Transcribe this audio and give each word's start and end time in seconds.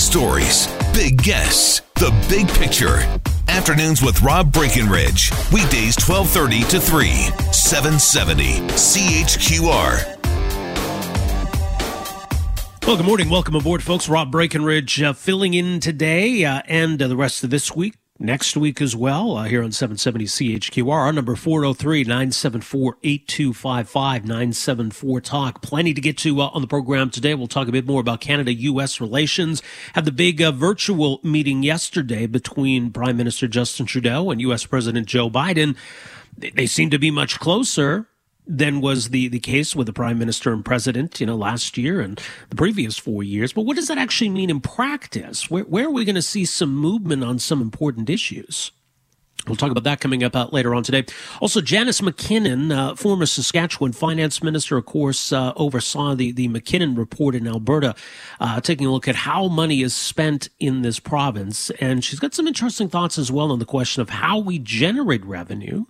stories, 0.00 0.66
big 0.94 1.22
guests, 1.22 1.82
the 1.96 2.10
big 2.28 2.48
picture. 2.48 2.98
Afternoons 3.48 4.02
with 4.02 4.22
Rob 4.22 4.52
Breckenridge. 4.52 5.30
Weekdays 5.52 5.96
1230 5.98 6.62
to 6.70 6.80
3, 6.80 7.08
770 7.52 8.60
CHQR. 8.70 10.16
Well, 12.86 12.96
good 12.96 13.06
morning. 13.06 13.28
Welcome 13.28 13.54
aboard, 13.54 13.82
folks. 13.82 14.08
Rob 14.08 14.32
Breckenridge 14.32 15.02
uh, 15.02 15.12
filling 15.12 15.54
in 15.54 15.80
today 15.80 16.44
uh, 16.44 16.62
and 16.66 17.00
uh, 17.00 17.06
the 17.06 17.16
rest 17.16 17.44
of 17.44 17.50
this 17.50 17.76
week 17.76 17.94
next 18.20 18.56
week 18.56 18.82
as 18.82 18.94
well 18.94 19.36
uh, 19.36 19.44
here 19.44 19.62
on 19.64 19.72
770 19.72 20.26
CHQR. 20.26 20.92
Our 20.92 21.12
number 21.12 21.34
403 21.34 22.04
974 22.04 22.98
8255 23.02 24.24
974 24.24 25.20
Talk. 25.22 25.62
Plenty 25.62 25.94
to 25.94 26.00
get 26.00 26.18
to 26.18 26.40
uh, 26.40 26.50
on 26.52 26.60
the 26.60 26.68
program 26.68 27.10
today. 27.10 27.34
We'll 27.34 27.48
talk 27.48 27.66
a 27.66 27.72
bit 27.72 27.86
more 27.86 28.00
about 28.00 28.20
Canada 28.20 28.52
US 28.52 29.00
relations. 29.00 29.62
Had 29.94 30.04
the 30.04 30.12
big 30.12 30.42
uh, 30.42 30.52
virtual 30.52 31.20
meeting 31.24 31.62
yesterday 31.62 32.26
between 32.26 32.90
Prime 32.90 33.16
Minister 33.16 33.48
Justin 33.48 33.86
Trudeau 33.86 34.30
and 34.30 34.40
US 34.42 34.66
President 34.66 35.06
Joe 35.06 35.30
Biden. 35.30 35.74
They, 36.36 36.50
they 36.50 36.66
seem 36.66 36.90
to 36.90 36.98
be 36.98 37.10
much 37.10 37.40
closer 37.40 38.06
than 38.50 38.80
was 38.80 39.10
the, 39.10 39.28
the 39.28 39.38
case 39.38 39.76
with 39.76 39.86
the 39.86 39.92
prime 39.92 40.18
minister 40.18 40.52
and 40.52 40.64
president, 40.64 41.20
you 41.20 41.26
know, 41.26 41.36
last 41.36 41.78
year 41.78 42.00
and 42.00 42.20
the 42.48 42.56
previous 42.56 42.98
four 42.98 43.22
years. 43.22 43.52
But 43.52 43.62
what 43.62 43.76
does 43.76 43.86
that 43.88 43.98
actually 43.98 44.30
mean 44.30 44.50
in 44.50 44.60
practice? 44.60 45.48
Where, 45.48 45.62
where 45.64 45.86
are 45.86 45.90
we 45.90 46.04
going 46.04 46.16
to 46.16 46.22
see 46.22 46.44
some 46.44 46.74
movement 46.74 47.22
on 47.22 47.38
some 47.38 47.62
important 47.62 48.10
issues? 48.10 48.72
We'll 49.46 49.56
talk 49.56 49.70
about 49.70 49.84
that 49.84 50.00
coming 50.00 50.22
up 50.22 50.36
out 50.36 50.52
later 50.52 50.74
on 50.74 50.82
today. 50.82 51.06
Also, 51.40 51.62
Janice 51.62 52.02
MacKinnon, 52.02 52.70
uh, 52.72 52.94
former 52.94 53.24
Saskatchewan 53.24 53.92
finance 53.92 54.42
minister, 54.42 54.76
of 54.76 54.84
course, 54.84 55.32
uh, 55.32 55.54
oversaw 55.56 56.14
the, 56.14 56.32
the 56.32 56.48
MacKinnon 56.48 56.94
report 56.94 57.34
in 57.34 57.46
Alberta, 57.46 57.94
uh, 58.38 58.60
taking 58.60 58.86
a 58.86 58.92
look 58.92 59.08
at 59.08 59.14
how 59.14 59.48
money 59.48 59.80
is 59.80 59.94
spent 59.94 60.50
in 60.58 60.82
this 60.82 61.00
province. 61.00 61.70
And 61.80 62.04
she's 62.04 62.18
got 62.18 62.34
some 62.34 62.46
interesting 62.46 62.90
thoughts 62.90 63.16
as 63.16 63.32
well 63.32 63.50
on 63.50 63.60
the 63.60 63.64
question 63.64 64.02
of 64.02 64.10
how 64.10 64.38
we 64.38 64.58
generate 64.58 65.24
revenue 65.24 65.86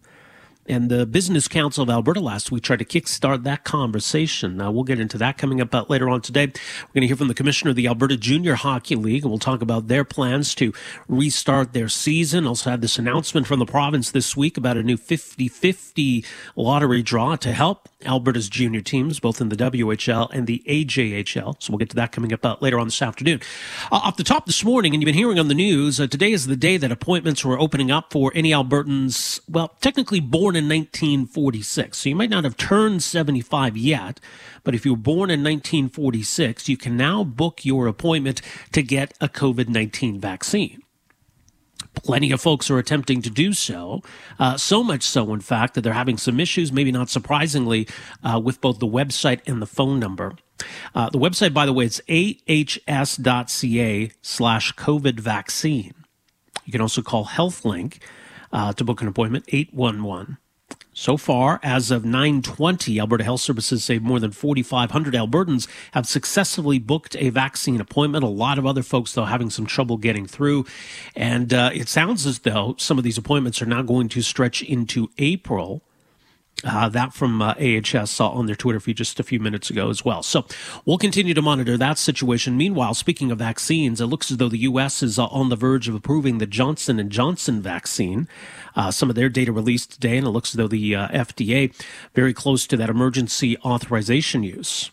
and 0.70 0.88
the 0.88 1.04
Business 1.04 1.48
Council 1.48 1.82
of 1.82 1.90
Alberta 1.90 2.20
last 2.20 2.52
week 2.52 2.62
tried 2.62 2.78
to 2.78 2.84
kickstart 2.84 3.42
that 3.42 3.64
conversation. 3.64 4.56
Now, 4.56 4.70
we'll 4.70 4.84
get 4.84 5.00
into 5.00 5.18
that 5.18 5.36
coming 5.36 5.60
up 5.60 5.90
later 5.90 6.08
on 6.08 6.20
today. 6.20 6.46
We're 6.46 6.94
going 6.94 7.02
to 7.02 7.06
hear 7.08 7.16
from 7.16 7.28
the 7.28 7.34
commissioner 7.34 7.70
of 7.70 7.76
the 7.76 7.88
Alberta 7.88 8.16
Junior 8.16 8.54
Hockey 8.54 8.94
League, 8.94 9.24
and 9.24 9.30
we'll 9.30 9.38
talk 9.38 9.62
about 9.62 9.88
their 9.88 10.04
plans 10.04 10.54
to 10.54 10.72
restart 11.08 11.72
their 11.72 11.88
season. 11.88 12.46
Also, 12.46 12.70
had 12.70 12.80
this 12.80 12.98
announcement 12.98 13.46
from 13.46 13.58
the 13.58 13.66
province 13.66 14.12
this 14.12 14.36
week 14.36 14.56
about 14.56 14.76
a 14.76 14.82
new 14.82 14.96
50 14.96 15.48
50 15.48 16.24
lottery 16.56 17.02
draw 17.02 17.36
to 17.36 17.52
help 17.52 17.88
Alberta's 18.04 18.48
junior 18.48 18.80
teams, 18.80 19.20
both 19.20 19.40
in 19.40 19.48
the 19.48 19.56
WHL 19.56 20.30
and 20.32 20.46
the 20.46 20.62
AJHL. 20.66 21.56
So 21.58 21.72
we'll 21.72 21.78
get 21.78 21.90
to 21.90 21.96
that 21.96 22.12
coming 22.12 22.32
up 22.32 22.62
later 22.62 22.78
on 22.78 22.86
this 22.86 23.02
afternoon. 23.02 23.40
Uh, 23.92 23.96
off 23.96 24.16
the 24.16 24.24
top 24.24 24.46
this 24.46 24.64
morning, 24.64 24.94
and 24.94 25.02
you've 25.02 25.06
been 25.06 25.14
hearing 25.14 25.38
on 25.38 25.48
the 25.48 25.54
news, 25.54 26.00
uh, 26.00 26.06
today 26.06 26.32
is 26.32 26.46
the 26.46 26.56
day 26.56 26.76
that 26.76 26.92
appointments 26.92 27.44
were 27.44 27.58
opening 27.58 27.90
up 27.90 28.12
for 28.12 28.32
any 28.34 28.50
Albertans, 28.50 29.40
well, 29.48 29.76
technically 29.80 30.20
born 30.20 30.56
in 30.56 30.68
1946. 30.68 31.98
So 31.98 32.08
you 32.08 32.16
might 32.16 32.30
not 32.30 32.44
have 32.44 32.56
turned 32.56 33.02
75 33.02 33.76
yet, 33.76 34.20
but 34.64 34.74
if 34.74 34.84
you 34.84 34.92
were 34.92 34.98
born 34.98 35.30
in 35.30 35.42
1946, 35.42 36.68
you 36.68 36.76
can 36.76 36.96
now 36.96 37.24
book 37.24 37.64
your 37.64 37.86
appointment 37.86 38.40
to 38.72 38.82
get 38.82 39.14
a 39.20 39.28
COVID 39.28 39.68
19 39.68 40.20
vaccine. 40.20 40.82
Plenty 42.02 42.32
of 42.32 42.40
folks 42.40 42.70
are 42.70 42.78
attempting 42.78 43.22
to 43.22 43.30
do 43.30 43.52
so. 43.52 44.02
Uh, 44.38 44.56
so 44.56 44.82
much 44.82 45.02
so, 45.02 45.32
in 45.32 45.40
fact, 45.40 45.74
that 45.74 45.82
they're 45.82 45.92
having 45.92 46.16
some 46.16 46.40
issues, 46.40 46.72
maybe 46.72 46.92
not 46.92 47.10
surprisingly, 47.10 47.86
uh, 48.22 48.40
with 48.42 48.60
both 48.60 48.78
the 48.78 48.86
website 48.86 49.40
and 49.46 49.60
the 49.60 49.66
phone 49.66 49.98
number. 49.98 50.34
Uh, 50.94 51.10
the 51.10 51.18
website, 51.18 51.54
by 51.54 51.66
the 51.66 51.72
way, 51.72 51.86
it's 51.86 52.00
ahs.ca 52.08 54.10
slash 54.22 54.74
COVID 54.74 55.20
vaccine. 55.20 55.94
You 56.64 56.72
can 56.72 56.80
also 56.80 57.02
call 57.02 57.26
HealthLink 57.26 57.98
uh, 58.52 58.72
to 58.74 58.84
book 58.84 59.00
an 59.00 59.08
appointment, 59.08 59.44
811 59.48 60.38
so 61.00 61.16
far, 61.16 61.60
as 61.62 61.90
of 61.90 62.04
920, 62.04 63.00
Alberta 63.00 63.24
Health 63.24 63.40
Services 63.40 63.82
say 63.82 63.98
more 63.98 64.20
than 64.20 64.32
4,500 64.32 65.14
Albertans 65.14 65.66
have 65.92 66.06
successfully 66.06 66.78
booked 66.78 67.16
a 67.18 67.30
vaccine 67.30 67.80
appointment. 67.80 68.22
A 68.22 68.28
lot 68.28 68.58
of 68.58 68.66
other 68.66 68.82
folks, 68.82 69.14
though, 69.14 69.24
having 69.24 69.48
some 69.48 69.64
trouble 69.64 69.96
getting 69.96 70.26
through. 70.26 70.66
And 71.16 71.54
uh, 71.54 71.70
it 71.72 71.88
sounds 71.88 72.26
as 72.26 72.40
though 72.40 72.74
some 72.76 72.98
of 72.98 73.04
these 73.04 73.16
appointments 73.16 73.62
are 73.62 73.66
now 73.66 73.80
going 73.80 74.10
to 74.10 74.20
stretch 74.20 74.60
into 74.60 75.08
April. 75.16 75.82
Uh, 76.62 76.90
that 76.90 77.14
from 77.14 77.40
uh, 77.40 77.54
AHS 77.54 78.20
on 78.20 78.46
their 78.46 78.54
Twitter 78.54 78.80
feed 78.80 78.98
just 78.98 79.18
a 79.18 79.22
few 79.22 79.40
minutes 79.40 79.70
ago 79.70 79.88
as 79.88 80.04
well. 80.04 80.22
So 80.22 80.44
we'll 80.84 80.98
continue 80.98 81.32
to 81.32 81.40
monitor 81.40 81.78
that 81.78 81.96
situation. 81.96 82.56
Meanwhile, 82.56 82.94
speaking 82.94 83.30
of 83.30 83.38
vaccines, 83.38 84.00
it 84.00 84.06
looks 84.06 84.30
as 84.30 84.36
though 84.36 84.48
the 84.48 84.58
U.S. 84.58 85.02
is 85.02 85.18
uh, 85.18 85.26
on 85.26 85.48
the 85.48 85.56
verge 85.56 85.88
of 85.88 85.94
approving 85.94 86.38
the 86.38 86.46
Johnson 86.46 86.98
and 86.98 87.10
Johnson 87.10 87.62
vaccine. 87.62 88.28
Uh, 88.76 88.90
some 88.90 89.08
of 89.08 89.16
their 89.16 89.30
data 89.30 89.52
released 89.52 89.92
today, 89.92 90.18
and 90.18 90.26
it 90.26 90.30
looks 90.30 90.50
as 90.50 90.58
though 90.58 90.68
the 90.68 90.94
uh, 90.94 91.08
FDA 91.08 91.74
very 92.14 92.34
close 92.34 92.66
to 92.66 92.76
that 92.76 92.90
emergency 92.90 93.56
authorization 93.58 94.42
use. 94.42 94.90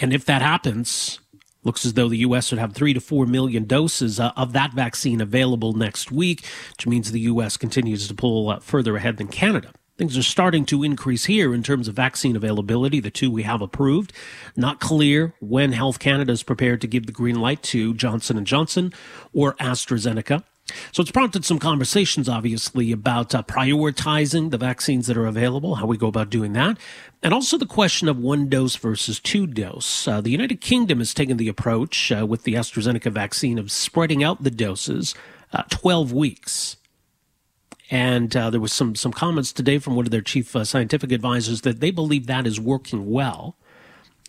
And 0.00 0.12
if 0.12 0.24
that 0.26 0.42
happens, 0.42 1.20
Looks 1.64 1.86
as 1.86 1.94
though 1.94 2.10
the 2.10 2.18
U.S. 2.18 2.50
would 2.50 2.58
have 2.58 2.74
three 2.74 2.92
to 2.92 3.00
four 3.00 3.24
million 3.24 3.64
doses 3.64 4.20
uh, 4.20 4.32
of 4.36 4.52
that 4.52 4.74
vaccine 4.74 5.22
available 5.22 5.72
next 5.72 6.12
week, 6.12 6.44
which 6.72 6.86
means 6.86 7.10
the 7.10 7.20
U.S. 7.20 7.56
continues 7.56 8.06
to 8.06 8.14
pull 8.14 8.50
uh, 8.50 8.60
further 8.60 8.96
ahead 8.96 9.16
than 9.16 9.28
Canada. 9.28 9.72
Things 9.96 10.18
are 10.18 10.24
starting 10.24 10.64
to 10.66 10.82
increase 10.82 11.26
here 11.26 11.54
in 11.54 11.62
terms 11.62 11.86
of 11.86 11.94
vaccine 11.94 12.34
availability, 12.34 12.98
the 12.98 13.12
two 13.12 13.30
we 13.30 13.44
have 13.44 13.62
approved. 13.62 14.12
Not 14.56 14.80
clear 14.80 15.34
when 15.40 15.70
Health 15.70 16.00
Canada 16.00 16.32
is 16.32 16.42
prepared 16.42 16.80
to 16.80 16.88
give 16.88 17.06
the 17.06 17.12
green 17.12 17.40
light 17.40 17.62
to 17.64 17.94
Johnson 17.94 18.44
& 18.44 18.46
Johnson 18.46 18.92
or 19.32 19.54
AstraZeneca. 19.54 20.42
So 20.90 21.02
it's 21.02 21.12
prompted 21.12 21.44
some 21.44 21.60
conversations, 21.60 22.28
obviously, 22.28 22.90
about 22.90 23.36
uh, 23.36 23.44
prioritizing 23.44 24.50
the 24.50 24.58
vaccines 24.58 25.06
that 25.06 25.16
are 25.16 25.26
available, 25.26 25.76
how 25.76 25.86
we 25.86 25.96
go 25.96 26.08
about 26.08 26.30
doing 26.30 26.54
that, 26.54 26.76
and 27.22 27.32
also 27.32 27.56
the 27.56 27.66
question 27.66 28.08
of 28.08 28.18
one 28.18 28.48
dose 28.48 28.74
versus 28.74 29.20
two 29.20 29.46
dose. 29.46 30.08
Uh, 30.08 30.20
the 30.20 30.30
United 30.30 30.60
Kingdom 30.60 30.98
has 30.98 31.14
taken 31.14 31.36
the 31.36 31.48
approach 31.48 32.10
uh, 32.10 32.26
with 32.26 32.42
the 32.42 32.54
AstraZeneca 32.54 33.12
vaccine 33.12 33.58
of 33.58 33.70
spreading 33.70 34.24
out 34.24 34.42
the 34.42 34.50
doses 34.50 35.14
uh, 35.52 35.62
12 35.68 36.12
weeks. 36.12 36.78
And 37.90 38.34
uh, 38.34 38.50
there 38.50 38.60
was 38.60 38.72
some 38.72 38.94
some 38.94 39.12
comments 39.12 39.52
today 39.52 39.78
from 39.78 39.94
one 39.94 40.06
of 40.06 40.10
their 40.10 40.22
chief 40.22 40.56
uh, 40.56 40.64
scientific 40.64 41.12
advisors 41.12 41.60
that 41.62 41.80
they 41.80 41.90
believe 41.90 42.26
that 42.26 42.46
is 42.46 42.58
working 42.58 43.10
well 43.10 43.56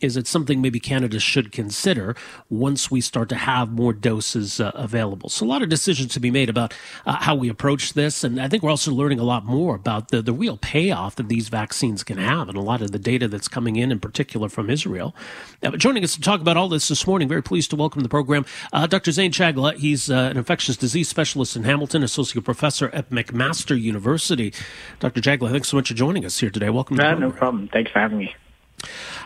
is 0.01 0.17
it 0.17 0.28
something 0.28 0.61
maybe 0.61 0.79
Canada 0.79 1.19
should 1.19 1.51
consider 1.51 2.16
once 2.50 2.91
we 2.91 3.00
start 3.00 3.29
to 3.29 3.35
have 3.35 3.72
more 3.72 3.94
doses 3.94 4.59
uh, 4.59 4.72
available? 4.75 5.29
So 5.29 5.45
a 5.45 5.47
lot 5.47 5.61
of 5.61 5.69
decisions 5.69 6.13
to 6.13 6.19
be 6.19 6.31
made 6.31 6.50
about 6.50 6.73
uh, 7.06 7.13
how 7.13 7.35
we 7.35 7.50
approach 7.50 7.94
this, 7.94 8.23
and 8.23 8.41
I 8.41 8.50
think 8.50 8.61
we're 8.61 8.72
also 8.72 8.91
learning 8.91 9.19
a 9.19 9.23
lot 9.23 9.45
more 9.45 9.75
about 9.75 10.09
the 10.09 10.22
the 10.22 10.34
real 10.34 10.57
payoff 10.57 11.16
that 11.16 11.29
these 11.29 11.50
vaccines 11.50 12.03
can 12.03 12.17
have, 12.17 12.50
and 12.50 12.57
a 12.57 12.61
lot 12.61 12.81
of 12.81 12.91
the 12.91 13.00
data 13.00 13.28
that's 13.28 13.47
coming 13.47 13.75
in, 13.78 13.91
in 13.91 14.00
particular 14.00 14.50
from 14.50 14.69
Israel. 14.69 15.16
Uh, 15.63 15.72
joining 15.72 16.03
us 16.03 16.16
to 16.16 16.22
talk 16.22 16.41
about 16.41 16.57
all 16.57 16.67
this 16.67 16.88
this 16.88 17.07
morning, 17.07 17.28
very 17.28 17.44
pleased 17.44 17.69
to 17.69 17.75
welcome 17.75 18.01
to 18.01 18.03
the 18.03 18.09
program 18.09 18.45
uh, 18.73 18.88
Dr. 18.88 19.11
Zain 19.11 19.31
Chagla. 19.31 19.75
He's 19.75 20.09
uh, 20.09 20.29
an 20.31 20.38
infectious 20.38 20.75
disease 20.78 21.07
specialist 21.07 21.55
in 21.55 21.63
Hamilton, 21.63 22.03
associate 22.03 22.44
professor 22.44 22.89
at 22.89 23.09
McMaster 23.09 23.79
University. 23.79 24.53
Dr. 25.00 25.22
Chagla, 25.22 25.51
thanks 25.51 25.69
so 25.69 25.78
much 25.78 25.88
for 25.88 25.94
joining 25.94 26.25
us 26.25 26.39
here 26.39 26.50
today. 26.50 26.69
Welcome. 26.69 26.97
to 26.97 27.16
no 27.19 27.31
problem. 27.31 27.69
Thanks 27.69 27.91
for 27.91 28.00
having 28.00 28.17
me. 28.17 28.35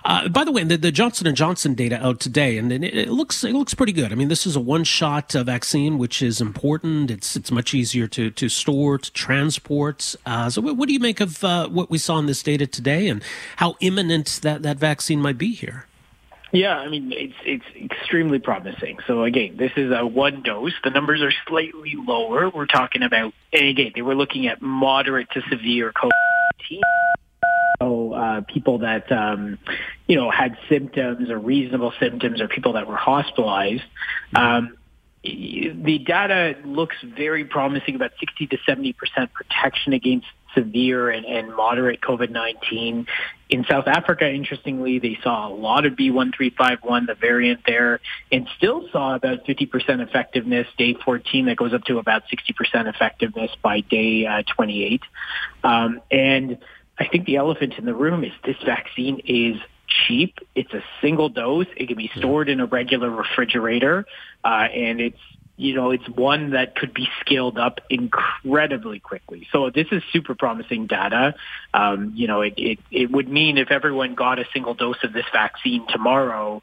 Uh, 0.06 0.28
by 0.30 0.44
the 0.44 0.52
way, 0.52 0.64
the, 0.64 0.78
the, 0.78 0.92
Johnson 0.92 1.28
and 1.28 1.36
Johnson 1.36 1.74
data 1.74 2.04
out 2.04 2.20
today, 2.20 2.58
and 2.58 2.72
it, 2.72 2.84
it, 2.84 3.10
looks 3.10 3.44
it 3.44 3.54
looks 3.54 3.74
pretty 3.74 3.92
good. 3.92 4.12
I 4.12 4.16
mean, 4.16 4.28
this 4.28 4.46
is 4.46 4.56
a 4.56 4.60
one 4.60 4.84
shot 4.84 5.36
uh, 5.36 5.44
vaccine, 5.44 5.98
which 5.98 6.22
is 6.22 6.42
important. 6.42 7.12
It's 7.12 7.36
it's 7.36 7.52
much 7.52 7.74
easier 7.74 8.08
to 8.08 8.30
to 8.32 8.50
store 8.50 8.98
to 8.98 9.12
transport. 9.12 10.16
Uh, 10.26 10.50
so, 10.50 10.62
what, 10.62 10.78
what, 10.78 10.88
do 10.88 10.94
you 10.94 11.00
make 11.00 11.20
of 11.20 11.44
uh, 11.44 11.68
what 11.68 11.90
we 11.90 11.98
saw 11.98 12.18
in 12.20 12.26
this 12.26 12.42
data 12.42 12.66
today, 12.66 13.08
and 13.08 13.24
how 13.58 13.76
imminent 13.82 14.40
that 14.44 14.62
that 14.64 14.78
vaccine 14.78 15.22
might 15.22 15.38
be 15.38 15.54
here? 15.54 15.86
Yeah, 16.52 16.78
I 16.78 16.90
mean 16.90 17.12
it's 17.14 17.36
it's 17.46 17.92
extremely 17.94 18.40
promising. 18.40 18.98
So 19.06 19.24
again, 19.24 19.58
this 19.58 19.72
is 19.76 19.92
a 19.92 20.06
one 20.06 20.42
dose. 20.42 20.74
The 20.84 20.90
numbers 20.90 21.22
are 21.22 21.34
slightly 21.48 21.94
lower. 21.96 22.50
We're 22.50 22.66
talking 22.66 23.04
about, 23.04 23.34
and 23.54 23.68
again, 23.68 23.92
they 23.94 24.02
were 24.02 24.16
looking 24.16 24.48
at 24.48 24.62
moderate 24.62 25.30
to 25.32 25.42
severe 25.50 25.92
COVID-19 25.92 26.10
so 26.70 27.29
uh, 28.20 28.42
people 28.42 28.80
that 28.80 29.10
um, 29.12 29.58
you 30.08 30.18
know 30.18 30.30
had 30.30 30.58
symptoms 30.68 31.30
or 31.30 31.40
reasonable 31.40 31.94
symptoms 32.00 32.42
or 32.42 32.48
people 32.48 32.74
that 32.74 32.86
were 32.86 32.98
hospitalized. 32.98 33.84
Um, 34.36 34.76
the 35.24 36.02
data 36.06 36.56
looks 36.66 36.96
very 37.04 37.46
promising, 37.46 37.96
about 37.96 38.12
60 38.20 38.48
to 38.48 38.58
70 38.66 38.94
percent 38.94 39.34
protection 39.34 39.94
against 39.94 40.28
severe 40.54 41.10
and, 41.10 41.26
and 41.26 41.56
moderate 41.56 42.02
COVID-19. 42.02 43.08
In 43.50 43.66
South 43.70 43.88
Africa, 43.88 44.30
interestingly, 44.30 45.00
they 45.00 45.18
saw 45.24 45.48
a 45.48 45.54
lot 45.54 45.86
of 45.86 45.94
B1351, 45.94 47.08
the 47.08 47.16
variant 47.16 47.62
there, 47.66 48.00
and 48.32 48.48
still 48.58 48.88
saw 48.92 49.16
about 49.16 49.46
50% 49.46 49.70
effectiveness 50.02 50.68
day 50.78 50.96
14. 51.06 51.46
That 51.46 51.58
goes 51.58 51.74
up 51.74 51.84
to 51.86 52.00
about 52.00 52.24
60% 52.24 52.94
effectiveness 52.94 53.52
by 53.62 53.82
day 53.82 54.26
uh, 54.26 54.44
28. 54.56 55.02
Um, 55.64 56.02
and 56.12 56.58
I 57.00 57.08
think 57.08 57.26
the 57.26 57.38
elephant 57.38 57.76
in 57.78 57.86
the 57.86 57.94
room 57.94 58.24
is 58.24 58.32
this 58.46 58.58
vaccine 58.66 59.22
is 59.26 59.58
cheap. 59.88 60.40
It's 60.56 60.74
a 60.74 60.84
single 61.02 61.30
dose. 61.30 61.68
It 61.76 61.88
can 61.88 61.98
be 61.98 62.12
stored 62.16 62.50
in 62.50 62.60
a 62.60 62.66
regular 62.66 63.10
refrigerator, 63.10 64.06
uh, 64.44 64.48
and 64.48 65.00
it's 65.00 65.20
you 65.60 65.76
know, 65.76 65.92
it's 65.92 66.08
one 66.08 66.52
that 66.52 66.74
could 66.74 66.94
be 66.94 67.10
scaled 67.20 67.58
up 67.58 67.82
incredibly 67.90 69.00
quickly. 69.00 69.46
So 69.52 69.70
this 69.70 69.88
is 69.92 70.02
super 70.14 70.34
promising 70.34 70.88
data. 70.88 71.36
Um, 71.74 72.14
you 72.16 72.28
know, 72.28 72.40
it, 72.42 72.54
it, 72.56 72.80
it 72.92 73.12
would 73.12 73.28
mean 73.28 73.58
if 73.58 73.70
everyone 73.70 74.16
got 74.16 74.40
a 74.40 74.46
single 74.54 74.74
dose 74.74 75.04
of 75.04 75.12
this 75.12 75.26
vaccine 75.34 75.86
tomorrow, 75.90 76.62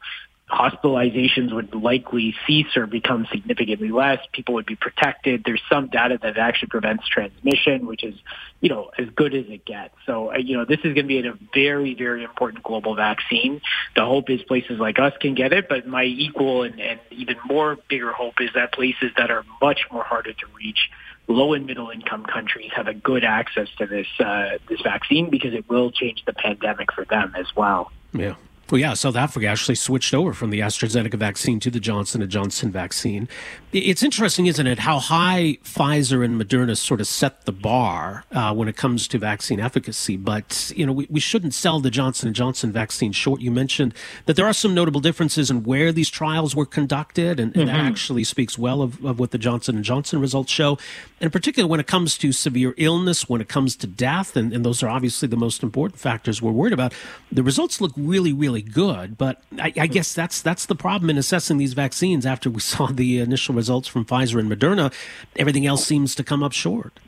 hospitalizations 0.49 1.53
would 1.53 1.75
likely 1.75 2.33
cease 2.45 2.77
or 2.77 2.87
become 2.87 3.27
significantly 3.31 3.89
less. 3.89 4.19
People 4.31 4.55
would 4.55 4.65
be 4.65 4.75
protected. 4.75 5.43
There's 5.45 5.61
some 5.69 5.87
data 5.87 6.17
that 6.21 6.37
actually 6.37 6.69
prevents 6.69 7.05
transmission, 7.07 7.85
which 7.85 8.03
is, 8.03 8.15
you 8.61 8.69
know, 8.69 8.89
as 8.97 9.09
good 9.09 9.33
as 9.35 9.45
it 9.49 9.65
gets. 9.65 9.93
So, 10.05 10.31
uh, 10.31 10.37
you 10.37 10.55
know, 10.55 10.63
this 10.63 10.79
is 10.79 10.93
going 10.93 10.95
to 10.95 11.03
be 11.03 11.19
a 11.19 11.33
very, 11.53 11.95
very 11.95 12.23
important 12.23 12.63
global 12.63 12.95
vaccine. 12.95 13.61
The 13.95 14.05
hope 14.05 14.29
is 14.29 14.41
places 14.43 14.79
like 14.79 14.99
us 14.99 15.13
can 15.19 15.35
get 15.35 15.51
it, 15.51 15.67
but 15.67 15.85
my 15.85 16.03
equal 16.03 16.63
and, 16.63 16.79
and 16.79 16.99
even 17.11 17.35
more 17.45 17.77
bigger 17.89 18.13
hope 18.13 18.35
is 18.39 18.51
that 18.55 18.71
places 18.71 19.11
that 19.17 19.29
are 19.29 19.43
much 19.61 19.81
more 19.91 20.03
harder 20.03 20.31
to 20.31 20.45
reach 20.55 20.89
low 21.27 21.53
and 21.53 21.65
middle 21.65 21.89
income 21.89 22.25
countries 22.25 22.71
have 22.73 22.87
a 22.87 22.93
good 22.93 23.25
access 23.25 23.67
to 23.77 23.85
this 23.85 24.07
uh, 24.19 24.57
this 24.69 24.79
vaccine 24.81 25.29
because 25.29 25.53
it 25.53 25.69
will 25.69 25.91
change 25.91 26.23
the 26.25 26.31
pandemic 26.31 26.93
for 26.93 27.03
them 27.03 27.33
as 27.37 27.47
well. 27.53 27.91
Yeah. 28.13 28.35
Well, 28.69 28.79
yeah, 28.79 28.95
South 28.95 29.15
Africa 29.15 29.47
actually 29.47 29.75
switched 29.75 30.13
over 30.13 30.33
from 30.33 30.49
the 30.49 30.59
AstraZeneca 30.59 31.15
vaccine 31.15 31.59
to 31.61 31.71
the 31.71 31.79
Johnson 31.79 32.27
& 32.27 32.29
Johnson 32.29 32.69
vaccine. 32.69 33.29
It's 33.71 34.03
interesting, 34.03 34.47
isn't 34.47 34.67
it, 34.67 34.79
how 34.79 34.99
high 34.99 35.57
Pfizer 35.63 36.23
and 36.23 36.41
Moderna 36.41 36.75
sort 36.75 36.99
of 36.99 37.07
set 37.07 37.45
the 37.45 37.53
bar 37.53 38.25
uh, 38.31 38.53
when 38.53 38.67
it 38.67 38.75
comes 38.75 39.07
to 39.09 39.19
vaccine 39.19 39.61
efficacy. 39.61 40.17
But, 40.17 40.73
you 40.75 40.85
know, 40.85 40.91
we, 40.91 41.07
we 41.09 41.21
shouldn't 41.21 41.53
sell 41.53 41.79
the 41.79 41.89
Johnson 41.89 42.33
& 42.33 42.33
Johnson 42.33 42.73
vaccine 42.73 43.13
short. 43.13 43.39
You 43.39 43.51
mentioned 43.51 43.93
that 44.25 44.35
there 44.35 44.45
are 44.45 44.53
some 44.53 44.73
notable 44.73 44.99
differences 44.99 45.49
in 45.49 45.63
where 45.63 45.93
these 45.93 46.09
trials 46.09 46.53
were 46.53 46.65
conducted, 46.65 47.39
and, 47.39 47.55
and 47.55 47.67
mm-hmm. 47.69 47.77
that 47.77 47.85
actually 47.85 48.25
speaks 48.25 48.57
well 48.57 48.81
of, 48.81 49.03
of 49.05 49.17
what 49.17 49.31
the 49.31 49.37
Johnson 49.37 49.81
& 49.83 49.83
Johnson 49.83 50.19
results 50.19 50.51
show. 50.51 50.77
And 51.21 51.31
particularly 51.31 51.69
when 51.69 51.79
it 51.79 51.87
comes 51.87 52.17
to 52.17 52.33
severe 52.33 52.73
illness, 52.77 53.29
when 53.29 53.39
it 53.39 53.47
comes 53.47 53.77
to 53.77 53.87
death, 53.87 54.35
and, 54.35 54.51
and 54.51 54.65
those 54.65 54.83
are 54.83 54.89
obviously 54.89 55.29
the 55.29 55.37
most 55.37 55.63
important 55.63 56.01
factors 56.01 56.41
we're 56.41 56.51
worried 56.51 56.73
about, 56.73 56.93
the 57.31 57.43
results 57.43 57.79
look 57.79 57.93
really, 57.95 58.33
really 58.33 58.56
really 58.57 58.61
good. 58.71 59.17
But 59.17 59.41
I, 59.59 59.73
I, 59.77 59.87
guess 59.87 60.13
that's 60.13 60.41
that's 60.41 60.65
the 60.65 60.75
problem 60.75 61.09
in 61.09 61.17
assessing 61.17 61.57
these 61.57 61.73
vaccines. 61.73 62.25
After 62.25 62.49
we 62.49 62.59
saw 62.73 62.87
the 62.87 63.19
initial 63.19 63.55
results 63.55 63.87
from 63.87 64.05
Pfizer 64.05 64.39
and 64.39 64.51
Moderna, 64.51 64.93
everything 65.35 65.65
else 65.65 65.85
seems 65.85 66.15
to 66.15 66.23
come 66.23 66.43
up 66.43 66.51
short. 66.51 66.99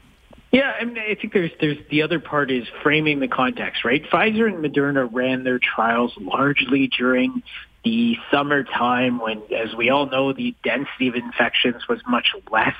Yeah, 0.52 0.74
I 0.80 0.84
mean, 0.84 0.98
I 0.98 1.14
think 1.14 1.34
there's 1.34 1.52
there's 1.62 1.78
the 1.90 2.02
other 2.02 2.20
part 2.20 2.50
is 2.50 2.68
framing 2.82 3.20
the 3.20 3.28
context, 3.28 3.86
right? 3.86 4.04
Pfizer 4.04 4.48
and 4.48 4.64
Moderna 4.64 5.08
ran 5.12 5.44
their 5.44 5.60
trials 5.60 6.14
largely 6.20 6.88
during 6.88 7.44
the 7.84 8.18
summertime 8.32 9.20
when, 9.20 9.42
as 9.56 9.74
we 9.76 9.90
all 9.90 10.06
know, 10.06 10.34
the 10.34 10.54
density 10.64 11.08
of 11.08 11.16
infections 11.16 11.88
was 11.88 12.00
much 12.08 12.36
less. 12.52 12.76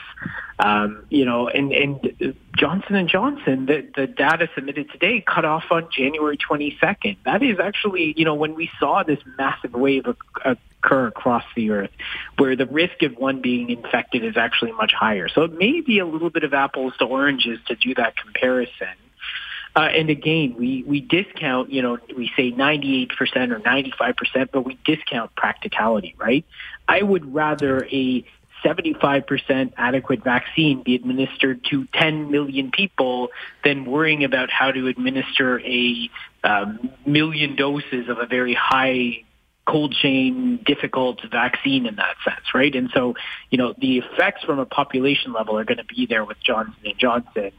Um, 0.60 1.06
you 1.10 1.24
know, 1.24 1.48
and, 1.48 1.72
and 1.72 2.36
Johnson 2.58 2.96
and 2.96 3.08
Johnson, 3.08 3.66
the, 3.66 3.88
the 3.96 4.08
data 4.08 4.50
submitted 4.56 4.92
today 4.92 5.24
cut 5.26 5.46
off 5.46 5.66
on 5.72 5.88
January 5.90 6.38
22nd. 6.38 7.18
That 7.24 7.42
is 7.42 7.60
actually, 7.60 8.14
you 8.18 8.26
know, 8.26 8.36
when 8.36 8.56
we 8.56 8.70
saw 8.78 9.04
this 9.04 9.20
massive 9.38 9.74
wave 9.74 10.06
occur 10.44 11.08
across 11.08 11.46
the 11.56 11.72
earth, 11.72 11.92
where 12.38 12.58
the 12.58 12.66
risk 12.66 13.02
of 13.04 13.16
one 13.18 13.42
being 13.42 13.70
infected 13.70 14.26
is 14.26 14.36
actually 14.36 14.74
much 14.74 14.92
higher. 14.94 15.30
So 15.30 15.44
it 15.44 15.54
may 15.54 15.80
be 15.80 16.00
a 16.00 16.06
little 16.06 16.30
bit 16.30 16.44
of 16.44 16.54
apples 16.54 16.94
to 17.00 17.06
oranges 17.06 17.60
to 17.68 17.76
do 17.76 17.96
that 17.96 18.18
comparison. 18.18 18.96
Uh, 19.76 19.82
and 19.82 20.10
again, 20.10 20.56
we, 20.58 20.84
we 20.84 21.00
discount, 21.00 21.72
you 21.72 21.82
know, 21.82 21.98
we 22.16 22.32
say 22.36 22.52
98% 22.52 23.12
or 23.52 23.60
95%, 23.60 24.50
but 24.52 24.62
we 24.62 24.78
discount 24.84 25.36
practicality, 25.36 26.16
right? 26.18 26.44
I 26.88 27.02
would 27.02 27.34
rather 27.34 27.86
a 27.86 28.26
75% 28.64 29.74
adequate 29.78 30.24
vaccine 30.24 30.84
be 30.84 30.96
administered 30.96 31.64
to 31.66 31.86
10 31.94 32.32
million 32.32 32.72
people 32.72 33.30
than 33.64 33.86
worrying 33.86 34.24
about 34.24 34.50
how 34.50 34.72
to 34.72 34.88
administer 34.88 35.60
a 35.62 36.10
um, 36.44 36.90
million 37.06 37.56
doses 37.56 38.10
of 38.10 38.18
a 38.20 38.26
very 38.26 38.54
high 38.54 39.24
cold 39.70 39.94
chain, 39.94 40.60
difficult 40.66 41.22
vaccine 41.30 41.86
in 41.86 41.96
that 41.98 42.16
sense, 42.24 42.54
right? 42.56 42.74
And 42.74 42.90
so, 42.94 43.14
you 43.50 43.58
know, 43.58 43.74
the 43.78 44.00
effects 44.00 44.44
from 44.44 44.60
a 44.60 44.66
population 44.66 45.32
level 45.32 45.58
are 45.58 45.64
going 45.64 45.78
to 45.78 45.86
be 45.86 46.08
there 46.08 46.26
with 46.26 46.38
Johnson 46.44 46.76
and 46.84 46.98
Johnson. 46.98 47.52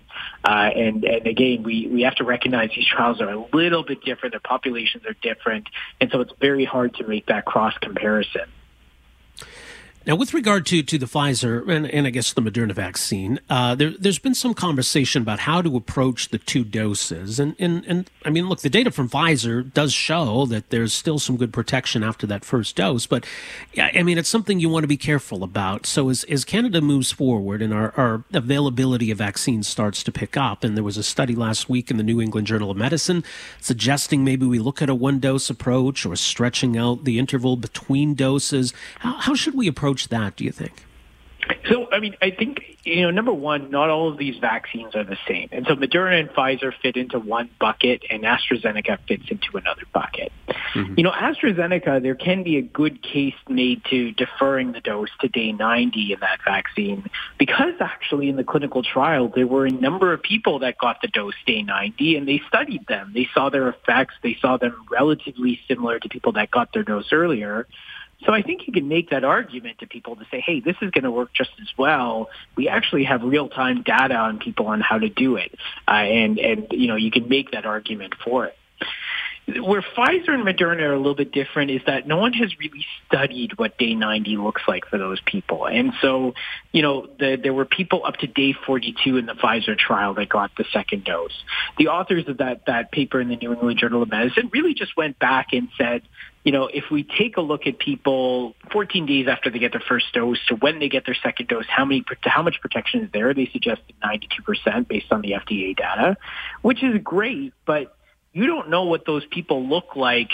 Uh, 0.45 0.71
and 0.75 1.05
and 1.05 1.27
again, 1.27 1.63
we 1.63 1.87
we 1.87 2.03
have 2.03 2.17
to 2.17 2.25
recognize 2.25 2.71
these 2.75 2.87
trials 2.87 3.21
are 3.21 3.31
a 3.31 3.47
little 3.53 3.85
bit 3.85 4.03
different. 4.05 4.33
Their 4.33 4.41
populations 4.41 5.05
are 5.07 5.15
different, 5.23 5.69
and 6.01 6.11
so 6.11 6.21
it's 6.21 6.33
very 6.41 6.65
hard 6.65 6.95
to 6.97 7.07
make 7.07 7.27
that 7.27 7.45
cross 7.45 7.75
comparison. 7.79 8.51
Now, 10.07 10.17
with 10.17 10.33
regard 10.33 10.65
to, 10.67 10.83
to 10.83 10.97
the 10.97 11.05
Pfizer 11.05 11.69
and, 11.69 11.87
and 11.87 12.07
I 12.07 12.11
guess 12.11 12.33
the 12.33 12.41
Moderna 12.41 12.73
vaccine, 12.73 13.39
uh, 13.51 13.75
there, 13.75 13.93
has 14.03 14.19
been 14.19 14.35
some 14.35 14.55
conversation 14.55 15.21
about 15.21 15.41
how 15.41 15.61
to 15.61 15.77
approach 15.77 16.31
the 16.31 16.39
two 16.39 16.65
doses. 16.65 17.39
And, 17.39 17.55
and, 17.59 17.85
and 17.85 18.11
I 18.25 18.31
mean, 18.31 18.49
look, 18.49 18.61
the 18.61 18.71
data 18.71 18.91
from 18.91 19.11
Pfizer 19.11 19.71
does 19.75 19.93
show 19.93 20.47
that 20.47 20.71
there's 20.71 20.95
still 20.95 21.19
some 21.19 21.37
good 21.37 21.53
protection 21.53 22.03
after 22.03 22.27
that 22.29 22.47
first 22.47 22.77
dose. 22.77 23.07
But 23.07 23.27
I 23.77 24.03
mean, 24.03 24.17
it's 24.17 24.31
something 24.31 24.59
you 24.59 24.71
want 24.71 24.85
to 24.85 24.89
be 24.89 24.97
careful 24.97 25.45
about. 25.45 25.85
So 25.85 26.09
as, 26.09 26.25
as 26.25 26.47
Canada 26.47 26.81
moves 26.81 27.13
forward 27.13 27.61
and 27.61 27.75
our, 27.75 27.93
our 27.95 28.25
availability 28.33 29.11
of 29.11 29.19
vaccines 29.19 29.69
starts 29.69 30.03
to 30.05 30.13
pick 30.13 30.35
up, 30.35 30.65
and 30.65 30.79
there 30.79 30.85
was 30.85 30.97
a 30.97 31.03
study 31.03 31.35
last 31.35 31.69
week 31.69 31.91
in 31.91 31.99
the 31.99 32.03
New 32.03 32.23
England 32.23 32.47
Journal 32.47 32.71
of 32.71 32.79
Medicine 32.79 33.23
suggesting 33.61 34.25
maybe 34.25 34.47
we 34.47 34.61
look 34.61 34.81
at 34.81 34.89
a 34.89 34.95
one 34.95 35.21
dose 35.21 35.51
approach 35.51 36.07
or 36.07 36.17
stretching 36.17 36.79
out 36.79 37.05
the 37.05 37.19
interval 37.19 37.59
between 37.59 38.15
doses. 38.15 38.73
How, 39.01 39.19
how 39.19 39.35
should 39.35 39.55
we 39.55 39.69
approach? 39.69 39.90
Approach 39.91 40.09
that, 40.09 40.37
do 40.37 40.45
you 40.45 40.53
think? 40.53 40.87
So, 41.69 41.91
I 41.91 41.99
mean, 41.99 42.15
I 42.23 42.31
think, 42.31 42.79
you 42.85 43.03
know, 43.03 43.11
number 43.11 43.33
one, 43.33 43.71
not 43.71 43.89
all 43.89 44.09
of 44.09 44.19
these 44.19 44.37
vaccines 44.39 44.95
are 44.95 45.03
the 45.03 45.17
same. 45.27 45.49
And 45.51 45.67
so 45.67 45.75
Moderna 45.75 46.21
and 46.21 46.29
Pfizer 46.29 46.73
fit 46.81 46.97
into 46.97 47.19
one 47.19 47.51
bucket 47.59 48.05
and 48.09 48.23
AstraZeneca 48.23 48.99
fits 49.09 49.25
into 49.31 49.57
another 49.57 49.83
bucket. 49.93 50.31
Mm-hmm. 50.75 50.95
You 50.97 51.03
know, 51.03 51.11
AstraZeneca, 51.11 52.03
there 52.03 52.15
can 52.15 52.45
be 52.45 52.59
a 52.59 52.63
good 52.63 53.03
case 53.03 53.35
made 53.49 53.83
to 53.87 54.13
deferring 54.13 54.73
the 54.73 54.81
dose 54.81 55.09
to 55.23 55.29
day 55.29 55.51
90 55.51 56.13
in 56.13 56.21
that 56.21 56.39
vaccine 56.45 57.11
because 57.39 57.75
actually 57.81 58.29
in 58.29 58.37
the 58.37 58.45
clinical 58.45 58.85
trial, 58.85 59.33
there 59.35 59.47
were 59.47 59.67
a 59.67 59.73
number 59.73 60.13
of 60.13 60.23
people 60.23 60.61
that 60.61 60.79
got 60.79 61.01
the 61.03 61.09
dose 61.09 61.35
day 61.47 61.63
90 61.63 62.17
and 62.17 62.29
they 62.29 62.41
studied 62.47 62.87
them. 62.87 63.13
They 63.13 63.29
saw 63.35 63.49
their 63.49 63.69
effects. 63.69 64.15
They 64.23 64.37
saw 64.41 64.57
them 64.57 64.87
relatively 64.89 65.59
similar 65.67 65.99
to 65.99 66.09
people 66.09 66.33
that 66.33 66.51
got 66.51 66.73
their 66.73 66.85
dose 66.85 67.13
earlier. 67.13 67.67
So 68.25 68.33
I 68.33 68.43
think 68.43 68.67
you 68.67 68.73
can 68.73 68.89
make 68.89 69.11
that 69.11 69.25
argument 69.25 69.79
to 69.79 69.87
people 69.87 70.17
to 70.17 70.25
say, 70.31 70.41
hey, 70.41 70.61
this 70.61 70.77
is 70.83 70.91
going 70.91 71.05
to 71.05 71.11
work 71.11 71.33
just 71.33 71.51
as 71.61 71.69
well. 71.79 72.29
We 72.55 72.69
actually 72.69 73.05
have 73.05 73.23
real-time 73.23 73.83
data 73.83 74.15
on 74.15 74.39
people 74.39 74.67
on 74.67 74.81
how 74.81 74.99
to 74.99 75.09
do 75.09 75.37
it. 75.37 75.55
Uh, 75.89 75.93
and, 75.93 76.39
and, 76.39 76.67
you 76.71 76.89
know, 76.89 76.97
you 76.97 77.11
can 77.11 77.29
make 77.29 77.53
that 77.53 77.65
argument 77.65 78.15
for 78.23 78.47
it. 78.47 78.57
Where 79.63 79.83
Pfizer 79.83 80.29
and 80.29 80.45
Moderna 80.45 80.83
are 80.83 80.93
a 80.93 80.99
little 80.99 81.15
bit 81.15 81.33
different 81.33 81.73
is 81.73 81.81
that 81.87 82.07
no 82.07 82.19
one 82.19 82.33
has 82.35 82.57
really 82.59 82.87
studied 83.07 83.59
what 83.59 83.79
day 83.79 83.95
90 83.95 84.37
looks 84.37 84.63
like 84.69 84.87
for 84.87 84.97
those 84.97 85.19
people. 85.25 85.67
And 85.67 85.93
so, 86.01 86.35
you 86.71 86.83
know, 86.83 87.09
the, 87.19 87.37
there 87.43 87.53
were 87.53 87.65
people 87.65 88.05
up 88.05 88.19
to 88.19 88.29
day 88.29 88.53
42 88.53 89.17
in 89.17 89.27
the 89.27 89.33
Pfizer 89.33 89.77
trial 89.77 90.15
that 90.15 90.29
got 90.29 90.53
the 90.57 90.65
second 90.73 91.05
dose. 91.05 91.33
The 91.79 91.89
authors 91.89 92.29
of 92.29 92.39
that, 92.39 92.67
that 92.67 92.93
paper 92.93 93.21
in 93.21 93.29
the 93.29 93.37
New 93.37 93.53
England 93.53 93.79
Journal 93.79 94.03
of 94.03 94.11
Medicine 94.11 94.51
really 94.53 94.75
just 94.75 94.97
went 94.97 95.19
back 95.19 95.49
and 95.53 95.69
said, 95.77 96.03
you 96.45 96.53
know, 96.53 96.69
if 96.73 96.85
we 96.91 97.03
take 97.03 97.37
a 97.37 97.41
look 97.41 97.67
at 97.67 97.79
people 97.79 98.55
14 98.73 99.05
days 99.07 99.27
after 99.29 99.51
they 99.51 99.59
get 99.59 99.73
their 99.73 99.83
first 99.87 100.07
dose 100.15 100.39
to 100.49 100.57
when 100.57 100.79
they 100.79 100.89
get 100.89 101.05
their 101.05 101.17
second 101.23 101.49
dose, 101.49 101.67
how 101.69 101.85
many, 101.85 102.05
how 102.23 102.43
much 102.43 102.61
protection 102.61 103.05
is 103.05 103.11
there? 103.13 103.35
They 103.35 103.49
suggested 103.53 103.95
92% 104.03 104.89
based 104.89 105.13
on 105.13 105.21
the 105.21 105.33
FDA 105.33 105.77
data, 105.77 106.17
which 106.63 106.83
is 106.83 106.99
great, 107.03 107.53
but 107.67 107.95
you 108.33 108.47
don't 108.47 108.71
know 108.71 108.85
what 108.85 109.05
those 109.05 109.25
people 109.31 109.67
look 109.69 109.97
like 109.97 110.31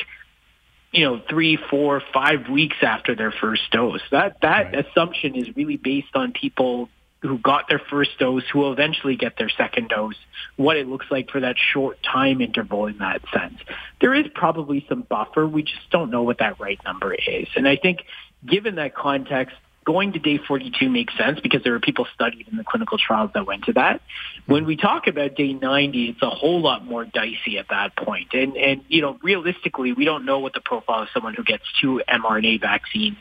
you 0.92 1.04
know, 1.04 1.20
three, 1.28 1.58
four, 1.68 2.02
five 2.14 2.48
weeks 2.48 2.76
after 2.80 3.14
their 3.14 3.30
first 3.30 3.62
dose. 3.70 4.00
That 4.12 4.40
that 4.40 4.72
right. 4.72 4.86
assumption 4.86 5.34
is 5.34 5.54
really 5.54 5.76
based 5.76 6.14
on 6.14 6.32
people 6.32 6.88
who 7.26 7.38
got 7.38 7.68
their 7.68 7.80
first 7.90 8.11
dose, 8.18 8.45
who 8.52 8.61
will 8.61 8.73
eventually 8.73 9.16
get 9.16 9.37
their 9.38 9.49
second 9.49 9.88
dose, 9.88 10.16
what 10.56 10.76
it 10.76 10.87
looks 10.87 11.06
like 11.11 11.30
for 11.30 11.40
that 11.40 11.56
short 11.73 11.99
time 12.02 12.40
interval 12.40 12.87
in 12.87 12.99
that 12.99 13.23
sense. 13.33 13.59
There 14.00 14.14
is 14.14 14.26
probably 14.35 14.85
some 14.88 15.02
buffer. 15.02 15.47
We 15.47 15.62
just 15.62 15.90
don't 15.90 16.11
know 16.11 16.23
what 16.23 16.38
that 16.38 16.61
right 16.61 16.78
number 16.85 17.14
is. 17.14 17.49
And 17.56 17.66
I 17.68 17.76
think 17.76 18.04
given 18.47 18.76
that 18.76 18.95
context, 18.95 19.56
going 19.87 20.12
to 20.12 20.18
day 20.18 20.38
42 20.38 20.90
makes 20.90 21.16
sense 21.16 21.38
because 21.40 21.62
there 21.62 21.75
are 21.75 21.80
people 21.80 22.06
studied 22.12 22.49
in 22.49 22.56
the 22.56 22.64
clinical 22.64 22.99
trials 22.99 23.30
that 23.35 23.47
went 23.47 23.64
to 23.64 23.73
that. 23.75 24.02
When 24.47 24.66
we 24.66 24.76
talk 24.76 25.06
about 25.06 25.37
day 25.37 25.52
90, 25.52 26.11
it's 26.11 26.23
a 26.23 26.28
whole 26.28 26.61
lot 26.61 26.85
more 26.85 27.04
dicey 27.04 27.56
at 27.59 27.68
that 27.71 27.97
point. 27.97 28.35
And, 28.35 28.56
and, 28.56 28.83
you 28.88 29.00
know, 29.00 29.16
realistically, 29.23 29.92
we 29.92 30.04
don't 30.04 30.25
know 30.25 30.40
what 30.40 30.54
the 30.54 30.61
profile 30.61 31.02
of 31.02 31.09
someone 31.14 31.35
who 31.35 31.45
gets 31.45 31.62
two 31.80 32.02
mRNA 32.09 32.61
vaccines 32.61 33.16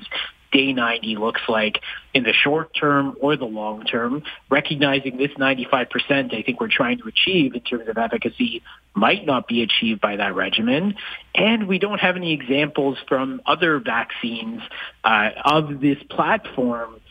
day 0.52 0.74
90 0.74 1.16
looks 1.18 1.42
like 1.48 1.82
in 2.14 2.24
the 2.24 2.34
short 2.34 2.74
term 2.74 3.16
or 3.20 3.36
the 3.36 3.46
long 3.46 3.84
term, 3.84 4.24
recognizing 4.50 5.18
this 5.18 5.32
95% 5.32 6.34
I 6.34 6.42
think 6.42 6.60
we're 6.60 6.68
trying 6.68 7.00
to 7.00 7.08
achieve 7.08 7.56
in 7.56 7.62
terms 7.62 7.88
of 7.88 7.98
efficacy 7.98 8.62
might 8.94 9.25
not 9.25 9.48
be 9.48 9.62
achieved 9.62 10.02
by 10.02 10.16
that 10.16 10.36
regimen. 10.36 10.96
And 11.34 11.68
we 11.68 11.80
don't 11.80 12.00
have 12.00 12.16
any 12.16 12.34
examples 12.34 12.98
from 13.08 13.42
other 13.46 13.80
vaccines 13.80 14.62
uh, 15.04 15.32
of 15.44 15.82
this 15.82 15.98
platform 16.10 17.02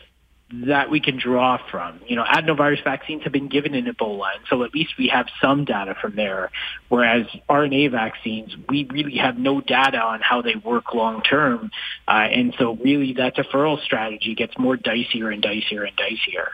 that 0.51 0.91
we 0.91 0.99
can 0.99 1.17
draw 1.17 1.57
from. 1.71 1.99
You 2.07 2.15
know, 2.15 2.23
adenovirus 2.23 2.83
vaccines 2.83 3.23
have 3.23 3.33
been 3.33 3.47
given 3.47 3.73
in 3.73 3.85
Ebola, 3.85 4.35
and 4.35 4.45
so 4.49 4.63
at 4.63 4.73
least 4.73 4.93
we 4.97 5.07
have 5.07 5.27
some 5.41 5.65
data 5.65 5.95
from 5.99 6.15
there. 6.15 6.51
Whereas 6.87 7.25
RNA 7.49 7.91
vaccines, 7.91 8.55
we 8.69 8.87
really 8.91 9.17
have 9.17 9.37
no 9.37 9.59
data 9.59 9.97
on 9.97 10.21
how 10.21 10.41
they 10.41 10.55
work 10.55 10.93
long 10.93 11.23
term, 11.23 11.71
uh, 12.07 12.11
and 12.11 12.53
so 12.59 12.75
really 12.75 13.13
that 13.13 13.35
deferral 13.35 13.81
strategy 13.83 14.35
gets 14.35 14.57
more 14.57 14.77
dicier 14.77 15.33
and 15.33 15.43
dicier 15.43 15.87
and 15.87 15.97
dicier. 15.97 16.49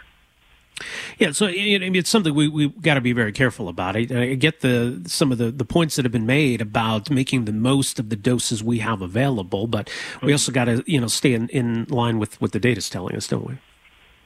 Yeah, 1.19 1.31
so 1.31 1.47
it's 1.51 2.09
something 2.09 2.33
we 2.33 2.47
we 2.47 2.69
got 2.69 2.95
to 2.95 3.01
be 3.01 3.13
very 3.13 3.31
careful 3.31 3.67
about. 3.67 3.95
I, 3.95 4.07
I 4.09 4.33
get 4.35 4.61
the 4.61 5.01
some 5.05 5.31
of 5.31 5.37
the, 5.37 5.51
the 5.51 5.65
points 5.65 5.95
that 5.97 6.05
have 6.05 6.11
been 6.11 6.25
made 6.25 6.61
about 6.61 7.11
making 7.11 7.45
the 7.45 7.51
most 7.51 7.99
of 7.99 8.09
the 8.09 8.15
doses 8.15 8.63
we 8.63 8.79
have 8.79 9.01
available, 9.01 9.67
but 9.67 9.89
we 10.23 10.31
also 10.31 10.51
got 10.51 10.65
to 10.65 10.83
you 10.87 10.99
know 10.99 11.07
stay 11.07 11.33
in, 11.33 11.49
in 11.49 11.85
line 11.85 12.19
with 12.19 12.39
what 12.41 12.53
the 12.53 12.59
data 12.59 12.79
is 12.79 12.89
telling 12.89 13.15
us, 13.15 13.27
don't 13.27 13.47
we? 13.47 13.57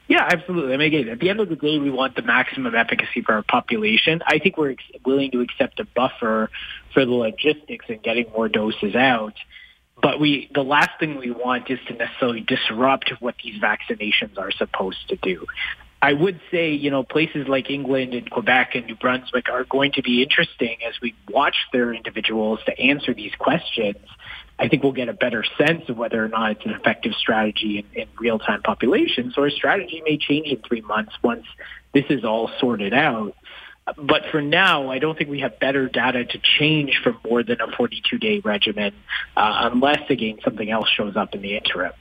Yeah, 0.08 0.26
absolutely. 0.30 0.72
I 0.72 0.76
mean, 0.76 0.94
again, 0.94 1.08
at 1.08 1.18
the 1.18 1.30
end 1.30 1.40
of 1.40 1.48
the 1.48 1.56
day, 1.56 1.78
we 1.78 1.90
want 1.90 2.14
the 2.14 2.22
maximum 2.22 2.74
efficacy 2.74 3.22
for 3.22 3.34
our 3.34 3.42
population. 3.42 4.22
I 4.24 4.38
think 4.38 4.56
we're 4.56 4.72
ex- 4.72 4.84
willing 5.04 5.32
to 5.32 5.40
accept 5.40 5.80
a 5.80 5.84
buffer 5.84 6.50
for 6.94 7.04
the 7.04 7.10
logistics 7.10 7.86
and 7.88 8.00
getting 8.02 8.30
more 8.30 8.48
doses 8.48 8.94
out. 8.94 9.34
But 10.00 10.20
we, 10.20 10.48
the 10.54 10.62
last 10.62 10.90
thing 11.00 11.16
we 11.16 11.30
want 11.30 11.70
is 11.70 11.80
to 11.88 11.94
necessarily 11.94 12.40
disrupt 12.40 13.12
what 13.18 13.34
these 13.42 13.60
vaccinations 13.60 14.38
are 14.38 14.52
supposed 14.52 15.08
to 15.08 15.16
do. 15.16 15.46
I 16.00 16.12
would 16.12 16.40
say, 16.50 16.72
you 16.72 16.90
know, 16.90 17.02
places 17.02 17.48
like 17.48 17.70
England 17.70 18.14
and 18.14 18.30
Quebec 18.30 18.72
and 18.74 18.86
New 18.86 18.96
Brunswick 18.96 19.48
are 19.48 19.64
going 19.64 19.92
to 19.92 20.02
be 20.02 20.22
interesting 20.22 20.76
as 20.86 20.94
we 21.00 21.14
watch 21.28 21.56
their 21.72 21.92
individuals 21.92 22.60
to 22.66 22.78
answer 22.78 23.14
these 23.14 23.32
questions 23.38 23.96
I 24.58 24.68
think 24.68 24.82
we'll 24.82 24.92
get 24.92 25.08
a 25.08 25.12
better 25.12 25.44
sense 25.58 25.88
of 25.88 25.98
whether 25.98 26.24
or 26.24 26.28
not 26.28 26.52
it's 26.52 26.64
an 26.64 26.72
effective 26.72 27.12
strategy 27.18 27.78
in, 27.78 28.02
in 28.02 28.08
real-time 28.18 28.62
populations, 28.62 29.34
or 29.36 29.46
a 29.46 29.50
strategy 29.50 30.02
may 30.04 30.16
change 30.16 30.48
in 30.48 30.62
three 30.62 30.80
months 30.80 31.12
once 31.22 31.44
this 31.92 32.04
is 32.08 32.24
all 32.24 32.50
sorted 32.58 32.94
out. 32.94 33.34
But 33.96 34.22
for 34.32 34.42
now, 34.42 34.90
I 34.90 34.98
don't 34.98 35.16
think 35.16 35.30
we 35.30 35.40
have 35.40 35.60
better 35.60 35.88
data 35.88 36.24
to 36.24 36.38
change 36.58 37.00
for 37.04 37.14
more 37.24 37.42
than 37.44 37.60
a 37.60 37.68
42-day 37.68 38.40
regimen, 38.44 38.94
uh, 39.36 39.70
unless, 39.72 40.10
again, 40.10 40.38
something 40.42 40.68
else 40.68 40.88
shows 40.88 41.16
up 41.16 41.34
in 41.34 41.42
the 41.42 41.56
interim. 41.56 41.92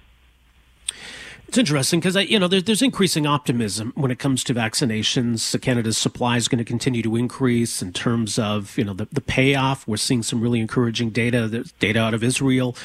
It's 1.55 1.59
interesting 1.59 2.01
because 2.01 2.17
I, 2.17 2.21
you 2.23 2.37
know 2.37 2.49
there's, 2.49 2.65
there's 2.65 2.81
increasing 2.81 3.25
optimism 3.25 3.93
when 3.95 4.11
it 4.11 4.19
comes 4.19 4.43
to 4.43 4.53
vaccinations. 4.53 5.57
Canada's 5.61 5.97
supply 5.97 6.35
is 6.35 6.49
going 6.49 6.59
to 6.59 6.65
continue 6.65 7.01
to 7.01 7.15
increase 7.15 7.81
in 7.81 7.93
terms 7.93 8.37
of 8.37 8.77
you 8.77 8.83
know 8.83 8.93
the, 8.93 9.07
the 9.09 9.21
payoff. 9.21 9.87
We're 9.87 9.95
seeing 9.95 10.21
some 10.21 10.41
really 10.41 10.59
encouraging 10.59 11.11
data. 11.11 11.47
There's 11.47 11.71
data 11.79 12.01
out 12.01 12.13
of 12.13 12.25
Israel 12.25 12.75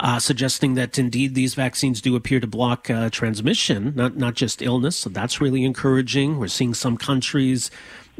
uh, 0.00 0.18
suggesting 0.18 0.74
that 0.74 0.98
indeed 0.98 1.34
these 1.34 1.54
vaccines 1.54 2.02
do 2.02 2.16
appear 2.16 2.38
to 2.38 2.46
block 2.46 2.90
uh, 2.90 3.08
transmission, 3.08 3.94
not 3.96 4.18
not 4.18 4.34
just 4.34 4.60
illness. 4.60 4.96
So 4.96 5.08
that's 5.08 5.40
really 5.40 5.64
encouraging. 5.64 6.38
We're 6.38 6.48
seeing 6.48 6.74
some 6.74 6.98
countries 6.98 7.70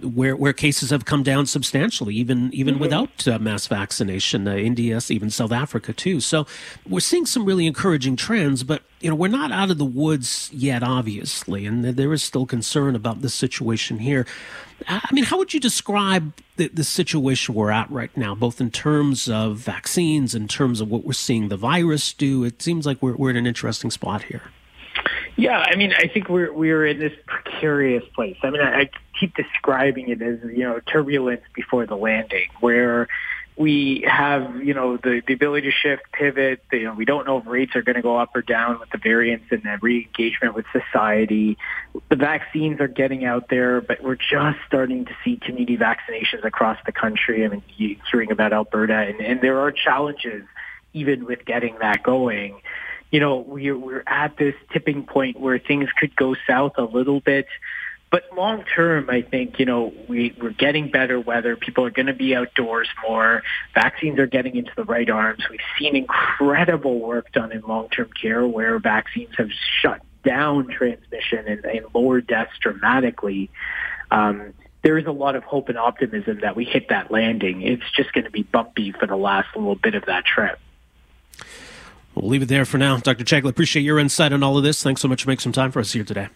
where 0.02 0.37
where 0.37 0.52
cases 0.52 0.90
have 0.90 1.05
come 1.05 1.23
down 1.23 1.47
substantially, 1.47 2.14
even 2.14 2.52
even 2.52 2.75
mm-hmm. 2.75 2.83
without 2.83 3.28
uh, 3.28 3.38
mass 3.38 3.67
vaccination. 3.67 4.47
Uh, 4.47 4.55
India, 4.57 5.00
even 5.09 5.31
South 5.31 5.52
Africa 5.52 5.93
too. 5.93 6.21
So 6.21 6.47
we're 6.88 7.00
seeing 7.00 7.26
some 7.26 7.45
really 7.45 7.67
encouraging 7.67 8.17
trends, 8.17 8.62
but 8.62 8.83
you 9.00 9.11
know 9.11 9.17
we're 9.17 9.28
not 9.28 9.52
out 9.52 9.71
of 9.71 9.78
the 9.78 9.85
woods 9.85 10.50
yet, 10.52 10.83
obviously, 10.83 11.67
and 11.67 11.85
there 11.85 12.12
is 12.12 12.23
still 12.23 12.47
concern 12.47 12.95
about 12.95 13.23
the 13.23 13.28
situation 13.28 13.99
here. 13.99 14.26
I 14.87 15.09
mean, 15.12 15.25
how 15.25 15.38
would 15.38 15.52
you 15.52 15.61
describe 15.61 16.33
the, 16.57 16.69
the 16.69 16.85
situation 16.85 17.55
we're 17.55 17.73
at 17.73 17.90
right 17.90 18.17
now, 18.17 18.35
both 18.35 18.61
in 18.61 18.71
terms 18.71 19.28
of 19.28 19.57
vaccines, 19.57 20.35
in 20.35 20.47
terms 20.47 20.81
of 20.81 20.88
what 20.88 21.05
we're 21.05 21.14
seeing 21.14 21.49
the 21.49 21.57
virus 21.57 22.12
do? 22.12 22.45
It 22.45 22.62
seems 22.62 22.87
like 22.87 23.02
we're 23.02 23.17
we're 23.17 23.31
in 23.31 23.37
an 23.37 23.47
interesting 23.47 23.90
spot 23.90 24.23
here. 24.25 24.43
Yeah, 25.37 25.59
I 25.59 25.76
mean, 25.76 25.93
I 25.97 26.09
think 26.09 26.28
we're 26.28 26.52
we're 26.52 26.85
in 26.87 26.99
this 26.99 27.12
precarious 27.26 28.05
place. 28.14 28.37
I 28.43 28.50
mean, 28.50 28.61
I, 28.61 28.81
I 28.83 28.90
keep 29.19 29.35
describing 29.35 30.09
it 30.09 30.23
as 30.23 30.39
you 30.45 30.65
know 30.65 30.81
turbulence 30.81 31.43
before 31.55 31.87
the 31.87 31.97
landing, 31.97 32.49
where 32.61 33.09
we 33.57 34.05
have 34.09 34.63
you 34.63 34.75
know 34.75 34.97
the 34.97 35.23
the 35.27 35.35
ability 35.35 35.71
to 35.71 35.73
shift, 35.73 36.03
pivot. 36.13 36.63
You 36.73 36.85
know, 36.85 36.95
we 36.95 37.05
don't 37.05 37.27
know 37.27 37.39
if 37.39 37.47
rates 37.47 37.75
are 37.77 37.83
going 37.83 37.97
to 37.97 38.03
go 38.03 38.17
up 38.17 38.35
or 38.35 38.43
down 38.43 38.79
with 38.79 38.91
the 38.91 38.99
variants 38.99 39.47
and 39.51 39.63
the 39.63 39.79
re-engagement 39.83 40.55
with 40.55 40.67
society. 40.73 41.59
The 42.09 42.17
vaccines 42.17 42.81
are 42.81 42.89
getting 42.89 43.25
out 43.25 43.49
there, 43.49 43.81
but 43.81 44.03
we're 44.03 44.17
just 44.17 44.59
starting 44.67 45.07
to 45.07 45.13
see 45.25 45.37
community 45.37 45.77
vaccinations 45.77 46.45
across 46.45 46.79
the 46.87 46.93
country. 46.93 47.45
I 47.45 47.49
mean, 47.49 47.63
hearing 48.11 48.31
about 48.31 48.53
Alberta, 48.53 48.95
and, 48.95 49.21
and 49.21 49.41
there 49.41 49.61
are 49.61 49.73
challenges 49.73 50.45
even 50.95 51.27
with 51.27 51.45
getting 51.45 51.77
that 51.81 52.03
going 52.03 52.61
you 53.11 53.21
know, 53.21 53.39
we're, 53.39 53.77
we're 53.77 54.03
at 54.07 54.37
this 54.37 54.55
tipping 54.73 55.05
point 55.05 55.41
where 55.41 55.59
things 55.59 55.89
could 55.99 56.15
go 56.15 56.37
south 56.47 56.73
a 56.77 56.83
little 56.83 57.21
bit. 57.21 57.47
But 58.11 58.25
long 58.35 58.65
term, 58.65 59.11
I 59.11 59.21
think, 59.21 59.59
you 59.59 59.67
know, 59.67 59.93
we, 60.09 60.35
we're 60.41 60.50
getting 60.50 60.91
better 60.91 61.21
weather. 61.21 61.57
People 61.57 61.85
are 61.85 61.91
going 61.91 62.07
to 62.07 62.15
be 62.15 62.35
outdoors 62.35 62.88
more. 63.07 63.43
Vaccines 63.75 64.19
are 64.19 64.27
getting 64.27 64.57
into 64.57 64.73
the 64.77 64.85
right 64.85 65.09
arms. 65.11 65.45
We've 65.50 65.61
seen 65.79 65.95
incredible 65.95 67.00
work 67.00 67.33
done 67.33 67.53
in 67.53 67.61
long-term 67.61 68.11
care 68.21 68.47
where 68.47 68.79
vaccines 68.79 69.35
have 69.37 69.50
shut 69.83 70.00
down 70.25 70.69
transmission 70.69 71.47
and, 71.47 71.65
and 71.65 71.87
lowered 71.95 72.27
deaths 72.27 72.53
dramatically. 72.61 73.50
Um, 74.11 74.55
there 74.83 74.97
is 74.97 75.07
a 75.07 75.12
lot 75.12 75.37
of 75.37 75.45
hope 75.45 75.69
and 75.69 75.77
optimism 75.77 76.41
that 76.41 76.57
we 76.57 76.65
hit 76.65 76.88
that 76.88 77.11
landing. 77.11 77.62
It's 77.62 77.91
just 77.95 78.12
going 78.12 78.25
to 78.25 78.31
be 78.31 78.43
bumpy 78.43 78.93
for 78.93 79.07
the 79.07 79.17
last 79.17 79.55
little 79.55 79.75
bit 79.75 79.95
of 79.95 80.07
that 80.07 80.25
trip. 80.25 80.59
We'll 82.15 82.31
leave 82.31 82.43
it 82.43 82.49
there 82.49 82.65
for 82.65 82.79
now. 82.79 82.97
Dr. 82.97 83.25
Chagla, 83.25 83.50
appreciate 83.50 83.83
your 83.83 83.99
insight 83.99 84.33
on 84.33 84.43
all 84.43 84.57
of 84.57 84.65
this. 84.65 84.83
Thanks 84.83 85.03
so 85.03 85.09
much 85.09 85.25
for 85.25 85.29
making 85.29 85.41
some 85.41 85.53
time 85.53 85.71
for 85.73 85.81
us 85.81 85.93
here 85.93 86.05
today. 86.05 86.29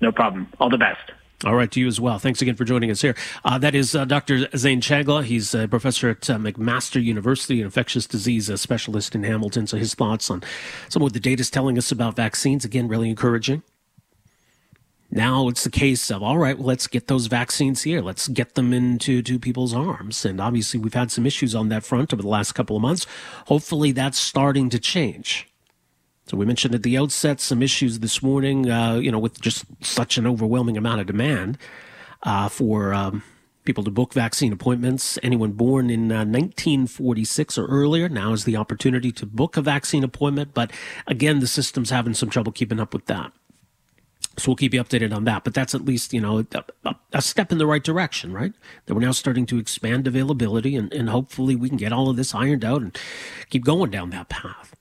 No 0.00 0.12
problem. 0.12 0.48
All 0.60 0.70
the 0.70 0.78
best. 0.78 1.12
All 1.44 1.54
right, 1.54 1.70
to 1.72 1.80
you 1.80 1.88
as 1.88 2.00
well. 2.00 2.18
Thanks 2.18 2.40
again 2.40 2.54
for 2.54 2.64
joining 2.64 2.90
us 2.90 3.02
here. 3.02 3.14
Uh, 3.44 3.58
that 3.58 3.74
is 3.74 3.94
uh, 3.94 4.06
Dr. 4.06 4.48
Zain 4.56 4.80
Chagla. 4.80 5.24
He's 5.24 5.54
a 5.54 5.68
professor 5.68 6.08
at 6.08 6.30
uh, 6.30 6.38
McMaster 6.38 7.02
University, 7.02 7.60
an 7.60 7.66
infectious 7.66 8.06
disease 8.06 8.50
specialist 8.58 9.14
in 9.14 9.24
Hamilton. 9.24 9.66
So 9.66 9.76
his 9.76 9.94
thoughts 9.94 10.30
on 10.30 10.42
some 10.88 11.02
of 11.02 11.12
the 11.12 11.20
data 11.20 11.42
is 11.42 11.50
telling 11.50 11.76
us 11.76 11.92
about 11.92 12.16
vaccines, 12.16 12.64
again, 12.64 12.88
really 12.88 13.10
encouraging. 13.10 13.62
Now 15.10 15.48
it's 15.48 15.64
the 15.64 15.70
case 15.70 16.10
of, 16.10 16.22
all 16.22 16.38
right, 16.38 16.56
well, 16.56 16.66
let's 16.66 16.86
get 16.86 17.08
those 17.08 17.26
vaccines 17.26 17.82
here. 17.82 18.00
Let's 18.00 18.26
get 18.26 18.54
them 18.54 18.72
into 18.72 19.20
to 19.22 19.38
people's 19.38 19.74
arms. 19.74 20.24
And 20.24 20.40
obviously, 20.40 20.80
we've 20.80 20.94
had 20.94 21.10
some 21.10 21.26
issues 21.26 21.54
on 21.54 21.68
that 21.68 21.84
front 21.84 22.12
over 22.12 22.22
the 22.22 22.28
last 22.28 22.52
couple 22.52 22.74
of 22.74 22.82
months. 22.82 23.06
Hopefully, 23.48 23.92
that's 23.92 24.18
starting 24.18 24.70
to 24.70 24.78
change. 24.78 25.46
So 26.26 26.36
we 26.38 26.46
mentioned 26.46 26.74
at 26.74 26.82
the 26.82 26.96
outset 26.96 27.40
some 27.40 27.62
issues 27.62 27.98
this 27.98 28.22
morning, 28.22 28.70
uh, 28.70 28.94
you 28.94 29.12
know, 29.12 29.18
with 29.18 29.40
just 29.40 29.66
such 29.82 30.16
an 30.16 30.26
overwhelming 30.26 30.76
amount 30.76 31.00
of 31.00 31.06
demand 31.06 31.58
uh, 32.22 32.48
for 32.48 32.94
um, 32.94 33.22
people 33.64 33.84
to 33.84 33.90
book 33.90 34.14
vaccine 34.14 34.52
appointments. 34.52 35.18
Anyone 35.22 35.52
born 35.52 35.90
in 35.90 36.10
uh, 36.10 36.24
1946 36.24 37.58
or 37.58 37.66
earlier 37.66 38.08
now 38.08 38.32
is 38.32 38.44
the 38.44 38.56
opportunity 38.56 39.12
to 39.12 39.26
book 39.26 39.58
a 39.58 39.62
vaccine 39.62 40.02
appointment. 40.02 40.54
But 40.54 40.72
again, 41.06 41.40
the 41.40 41.46
system's 41.46 41.90
having 41.90 42.14
some 42.14 42.30
trouble 42.30 42.52
keeping 42.52 42.80
up 42.80 42.94
with 42.94 43.04
that. 43.06 43.32
So 44.36 44.48
we'll 44.48 44.56
keep 44.56 44.74
you 44.74 44.82
updated 44.82 45.14
on 45.14 45.24
that. 45.24 45.44
But 45.44 45.54
that's 45.54 45.74
at 45.74 45.84
least, 45.84 46.12
you 46.12 46.20
know, 46.20 46.44
a, 46.84 46.94
a, 47.12 47.22
step 47.22 47.52
in 47.52 47.58
the 47.58 47.66
right 47.66 47.84
direction, 47.84 48.32
right? 48.32 48.52
That 48.86 48.94
we're 48.94 49.02
now 49.02 49.12
starting 49.12 49.46
to 49.46 49.58
expand 49.58 50.06
availability 50.06 50.74
and, 50.74 50.92
and 50.92 51.10
hopefully 51.10 51.54
we 51.54 51.68
can 51.68 51.78
get 51.78 51.92
all 51.92 52.08
of 52.08 52.16
this 52.16 52.34
ironed 52.34 52.64
out 52.64 52.82
and 52.82 52.98
keep 53.50 53.64
going 53.64 53.90
down 53.90 54.10
that 54.10 54.28
path. 54.28 54.74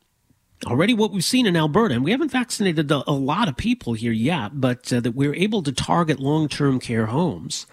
Already, 0.65 0.93
what 0.93 1.11
we've 1.11 1.23
seen 1.23 1.45
in 1.45 1.57
Alberta, 1.57 1.95
and 1.95 2.03
we 2.03 2.11
haven't 2.11 2.31
vaccinated 2.31 2.89
a, 2.89 3.11
lot 3.11 3.47
of 3.47 3.57
people 3.57 3.93
here 3.93 4.11
yet, 4.13 4.61
but 4.61 4.91
uh, 4.93 4.99
that 5.01 5.13
we're 5.13 5.35
able 5.35 5.61
to 5.63 5.71
target 5.71 6.19
long 6.19 6.47
term 6.47 6.79
care 6.79 7.07
homes 7.07 7.65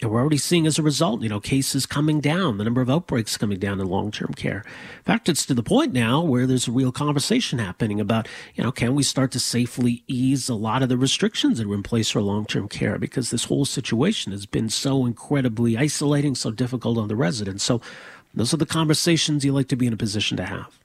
and 0.00 0.10
we're 0.10 0.20
already 0.20 0.38
seeing 0.38 0.66
as 0.66 0.78
a 0.78 0.82
result, 0.82 1.22
you 1.22 1.28
know, 1.28 1.40
cases 1.40 1.84
coming 1.84 2.20
down, 2.20 2.56
the 2.56 2.64
number 2.64 2.80
of 2.80 2.88
outbreaks 2.88 3.36
coming 3.36 3.58
down 3.58 3.80
in 3.80 3.86
long-term 3.86 4.32
care. 4.34 4.64
In 4.98 5.04
fact, 5.04 5.28
it's 5.28 5.44
to 5.46 5.54
the 5.54 5.62
point 5.62 5.92
now 5.92 6.22
where 6.22 6.46
there's 6.46 6.68
a 6.68 6.72
real 6.72 6.92
conversation 6.92 7.58
happening 7.58 8.00
about, 8.00 8.26
you 8.54 8.64
know, 8.64 8.72
can 8.72 8.94
we 8.94 9.02
start 9.02 9.30
to 9.32 9.40
safely 9.40 10.02
ease 10.06 10.48
a 10.48 10.54
lot 10.54 10.82
of 10.82 10.88
the 10.88 10.96
restrictions 10.96 11.58
that 11.58 11.66
were 11.66 11.74
in 11.74 11.82
place 11.82 12.10
for 12.10 12.22
long-term 12.22 12.68
care 12.68 12.98
because 12.98 13.30
this 13.30 13.44
whole 13.44 13.66
situation 13.66 14.32
has 14.32 14.46
been 14.46 14.70
so 14.70 15.04
incredibly 15.04 15.76
isolating, 15.76 16.34
so 16.34 16.50
difficult 16.50 16.96
on 16.96 17.08
the 17.08 17.16
residents. 17.16 17.62
So 17.62 17.82
those 18.32 18.54
are 18.54 18.58
the 18.58 18.66
conversations 18.66 19.44
you 19.44 19.52
like 19.52 19.68
to 19.68 19.76
be 19.76 19.86
in 19.86 19.92
a 19.92 19.98
position 19.98 20.36
to 20.38 20.44
have. 20.46 20.79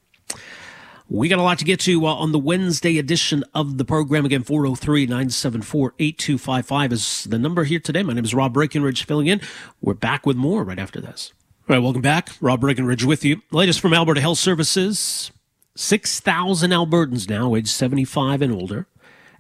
We 1.07 1.27
got 1.27 1.38
a 1.38 1.43
lot 1.43 1.59
to 1.59 1.65
get 1.65 1.79
to 1.81 2.07
uh, 2.07 2.15
on 2.15 2.31
the 2.31 2.39
Wednesday 2.39 2.97
edition 2.97 3.43
of 3.53 3.77
the 3.77 3.85
program. 3.85 4.25
Again, 4.25 4.41
403 4.41 5.05
974 5.05 5.93
8255 6.00 6.93
is 6.93 7.24
the 7.25 7.38
number 7.38 7.63
here 7.63 7.79
today. 7.79 8.01
My 8.01 8.13
name 8.13 8.24
is 8.25 8.33
Rob 8.33 8.53
Breckenridge 8.53 9.05
filling 9.05 9.27
in. 9.27 9.39
We're 9.81 9.93
back 9.93 10.25
with 10.25 10.35
more 10.35 10.63
right 10.63 10.79
after 10.79 11.00
this. 11.00 11.31
All 11.69 11.75
right, 11.75 11.83
welcome 11.83 12.01
back. 12.01 12.31
Rob 12.41 12.62
Breckenridge 12.62 13.03
with 13.03 13.24
you. 13.24 13.43
Latest 13.51 13.81
from 13.81 13.93
Alberta 13.93 14.19
Health 14.19 14.39
Services. 14.39 15.31
6,000 15.75 16.71
Albertans 16.71 17.29
now, 17.29 17.53
age 17.53 17.67
75 17.67 18.41
and 18.41 18.51
older, 18.51 18.88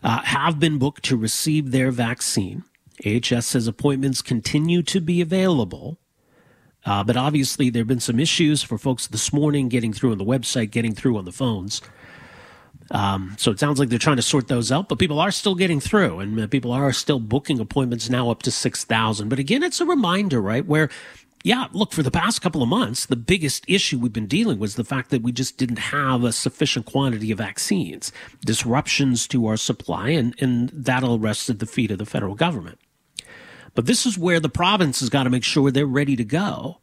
uh, 0.03 0.21
have 0.21 0.59
been 0.59 0.77
booked 0.77 1.03
to 1.05 1.17
receive 1.17 1.71
their 1.71 1.89
vaccine. 1.89 2.63
AHS 3.03 3.47
says 3.47 3.67
appointments 3.67 4.21
continue 4.21 4.83
to 4.83 5.01
be 5.01 5.19
available. 5.19 5.97
Uh, 6.85 7.03
but 7.03 7.17
obviously, 7.17 7.69
there 7.69 7.81
have 7.81 7.87
been 7.87 7.99
some 7.99 8.19
issues 8.19 8.61
for 8.61 8.77
folks 8.77 9.07
this 9.07 9.33
morning 9.33 9.69
getting 9.69 9.91
through 9.91 10.11
on 10.11 10.17
the 10.19 10.25
website, 10.25 10.69
getting 10.69 10.93
through 10.93 11.17
on 11.17 11.25
the 11.25 11.31
phones. 11.31 11.81
Um, 12.91 13.35
so 13.39 13.49
it 13.49 13.59
sounds 13.59 13.79
like 13.79 13.89
they're 13.89 13.97
trying 13.97 14.17
to 14.17 14.21
sort 14.21 14.47
those 14.47 14.71
out, 14.71 14.89
but 14.89 14.99
people 14.99 15.19
are 15.19 15.31
still 15.31 15.55
getting 15.55 15.79
through, 15.79 16.19
and 16.19 16.39
uh, 16.39 16.47
people 16.47 16.71
are 16.71 16.93
still 16.93 17.19
booking 17.19 17.59
appointments 17.59 18.09
now 18.09 18.29
up 18.29 18.43
to 18.43 18.51
six 18.51 18.83
thousand. 18.83 19.29
But 19.29 19.39
again, 19.39 19.63
it's 19.63 19.81
a 19.81 19.85
reminder, 19.85 20.39
right? 20.39 20.63
Where, 20.63 20.89
yeah, 21.43 21.65
look, 21.73 21.91
for 21.91 22.03
the 22.03 22.11
past 22.11 22.43
couple 22.43 22.61
of 22.61 22.69
months, 22.69 23.07
the 23.07 23.15
biggest 23.15 23.65
issue 23.67 23.97
we've 23.97 24.13
been 24.13 24.27
dealing 24.27 24.59
with 24.59 24.65
was 24.65 24.75
the 24.75 24.83
fact 24.83 25.09
that 25.09 25.23
we 25.23 25.31
just 25.31 25.57
didn't 25.57 25.79
have 25.79 26.23
a 26.23 26.31
sufficient 26.31 26.85
quantity 26.85 27.31
of 27.31 27.39
vaccines, 27.39 28.11
disruptions 28.45 29.27
to 29.29 29.47
our 29.47 29.57
supply, 29.57 30.09
and 30.09 30.35
and 30.39 30.69
that 30.69 31.03
all 31.03 31.17
rests 31.17 31.49
at 31.49 31.57
the 31.57 31.65
feet 31.65 31.89
of 31.89 31.97
the 31.97 32.05
federal 32.05 32.35
government. 32.35 32.77
But 33.75 33.85
this 33.85 34.05
is 34.05 34.17
where 34.17 34.39
the 34.39 34.49
province 34.49 35.01
has 35.01 35.09
got 35.09 35.23
to 35.23 35.29
make 35.29 35.43
sure 35.43 35.69
they're 35.69 35.85
ready 35.85 36.15
to 36.15 36.23
go, 36.23 36.79